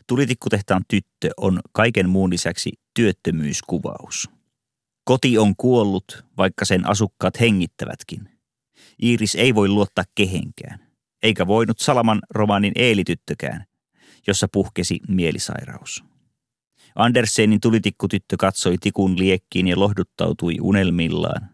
[0.06, 4.30] Tulitikkutehtaan tyttö on kaiken muun lisäksi työttömyyskuvaus.
[5.04, 8.28] Koti on kuollut, vaikka sen asukkaat hengittävätkin.
[9.02, 10.86] Iiris ei voi luottaa kehenkään,
[11.22, 13.64] eikä voinut Salaman romaanin Eelityttökään,
[14.26, 16.04] jossa puhkesi mielisairaus.
[16.96, 21.50] Andersenin tulitikkutyttö katsoi tikun liekkiin ja lohduttautui unelmillaan,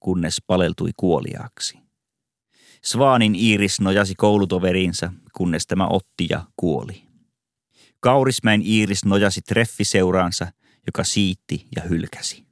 [0.00, 1.78] kunnes paleltui kuoliaaksi.
[2.84, 7.02] Svaanin Iiris nojasi koulutoveriinsa, kunnes tämä otti ja kuoli.
[8.00, 10.46] Kaurismäen Iiris nojasi treffiseuraansa,
[10.86, 12.44] joka siitti ja hylkäsi.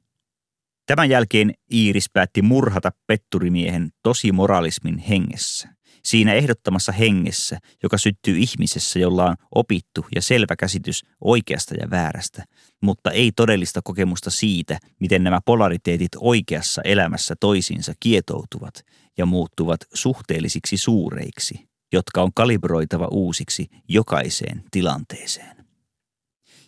[0.85, 5.76] Tämän jälkeen Iiris päätti murhata petturimiehen tosi moralismin hengessä
[6.07, 12.45] siinä ehdottamassa hengessä, joka syttyy ihmisessä, jolla on opittu ja selvä käsitys oikeasta ja väärästä,
[12.81, 18.73] mutta ei todellista kokemusta siitä, miten nämä polariteetit oikeassa elämässä toisiinsa kietoutuvat
[19.17, 25.57] ja muuttuvat suhteellisiksi suureiksi, jotka on kalibroitava uusiksi jokaiseen tilanteeseen.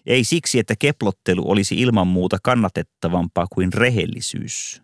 [0.05, 4.81] Ei siksi, että keplottelu olisi ilman muuta kannatettavampaa kuin rehellisyys,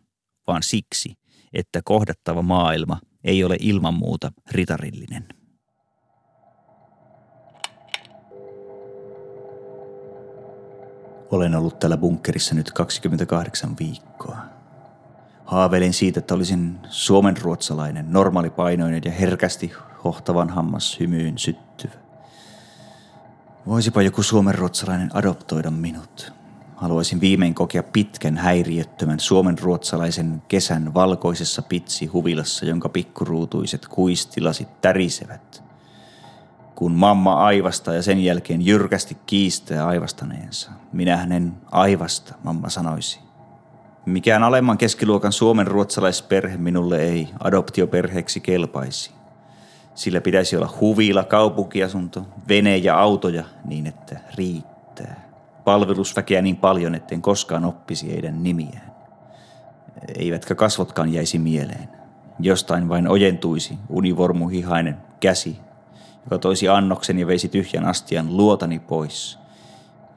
[0.48, 1.14] vaan siksi,
[1.54, 5.26] että kohdattava maailma ei ole ilman muuta ritarillinen.
[11.32, 14.38] Olen ollut täällä bunkkerissa nyt 28 viikkoa.
[15.46, 19.72] Haaveilin siitä, että olisin suomenruotsalainen, normaalipainoinen ja herkästi
[20.04, 21.94] hohtavan hammas hymyyn syttyvä.
[23.68, 26.35] Voisipa joku suomenruotsalainen adoptoida minut.
[26.76, 35.64] Haluaisin viimein kokea pitkän häiriöttömän suomenruotsalaisen kesän valkoisessa pitsi huvilassa, jonka pikkuruutuiset kuistilasit tärisevät.
[36.76, 40.72] Kun mamma aivasta ja sen jälkeen jyrkästi kiistää aivastaneensa.
[40.94, 43.20] Minä hänen aivasta, mamma sanoisi.
[44.06, 49.12] Mikään alemman keskiluokan suomen ruotsalaisperhe minulle ei adoptioperheeksi kelpaisi.
[49.96, 54.75] Sillä pitäisi olla huvila, kaupunkiasunto, vene ja autoja niin, että riittää.
[55.66, 58.92] Palvelusväkeä niin paljon, etten koskaan oppisi heidän nimiään.
[60.16, 61.90] Eivätkä kasvotkaan jäisi mieleen.
[62.40, 65.58] Jostain vain ojentuisi univormuhihainen käsi,
[66.24, 69.38] joka toisi annoksen ja veisi tyhjän astian luotani pois–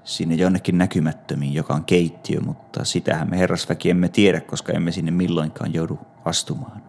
[0.09, 5.11] sinne jonnekin näkymättömiin, joka on keittiö, mutta sitähän me herrasväki emme tiedä, koska emme sinne
[5.11, 6.83] milloinkaan joudu astumaan.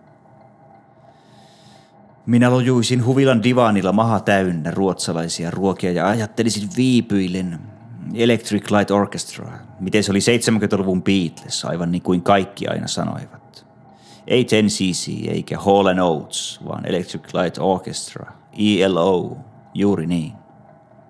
[2.25, 7.59] Minä lojuisin huvilan divaanilla maha täynnä ruotsalaisia ruokia ja ajattelisin viipyillen
[8.13, 13.65] Electric Light Orchestra, miten se oli 70-luvun Beatles, aivan niin kuin kaikki aina sanoivat.
[14.27, 19.37] Ei 10cc eikä Hall Oates, vaan Electric Light Orchestra, ELO,
[19.73, 20.33] juuri niin.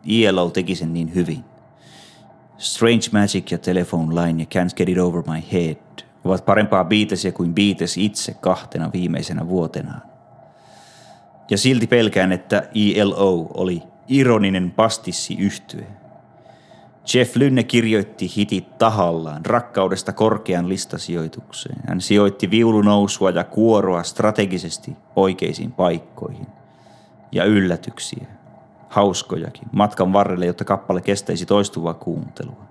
[0.08, 1.44] ELO teki sen niin hyvin.
[2.58, 5.78] Strange Magic ja Telephone Line ja Can't Get It Over My Head
[6.24, 10.02] ovat parempaa Beatlesia kuin Beatles itse kahtena viimeisenä vuotenaan.
[11.50, 15.88] Ja silti pelkään, että ELO oli ironinen pastissi yhtye.
[17.14, 21.78] Jeff Lynne kirjoitti hitit tahallaan rakkaudesta korkean listasijoitukseen.
[21.88, 26.48] Hän sijoitti viulunousua ja kuoroa strategisesti oikeisiin paikkoihin.
[27.32, 28.28] Ja yllätyksiä
[28.90, 32.64] hauskojakin, matkan varrelle, jotta kappale kestäisi toistuvaa kuuntelua.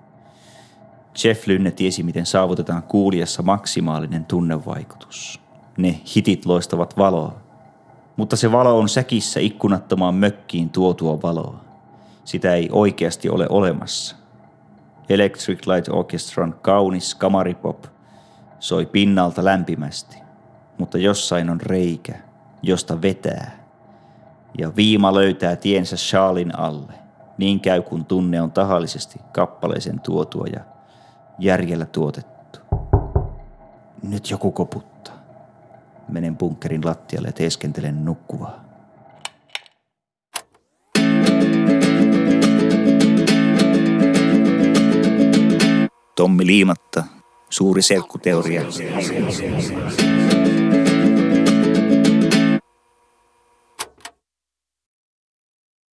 [1.23, 5.41] Jeff Lynne tiesi, miten saavutetaan kuulijassa maksimaalinen tunnevaikutus.
[5.77, 7.35] Ne hitit loistavat valoa,
[8.17, 11.63] mutta se valo on säkissä ikkunattomaan mökkiin tuotua valoa.
[12.25, 14.18] Sitä ei oikeasti ole olemassa.
[15.09, 17.85] Electric Light Orchestran kaunis kamaripop
[18.59, 20.17] soi pinnalta lämpimästi,
[20.77, 22.15] mutta jossain on reikä,
[22.61, 23.59] josta vetää
[24.57, 26.93] ja viima löytää tiensä shaalin alle.
[27.37, 30.59] Niin käy, kun tunne on tahallisesti kappaleisen tuotua ja
[31.39, 32.59] järjellä tuotettu.
[34.03, 35.15] Nyt joku koputtaa.
[36.07, 38.68] Menen bunkkerin lattialle ja teeskentelen nukkuvaa.
[46.19, 47.03] Tommi Liimatta,
[47.49, 48.61] suuri selkkuteoria.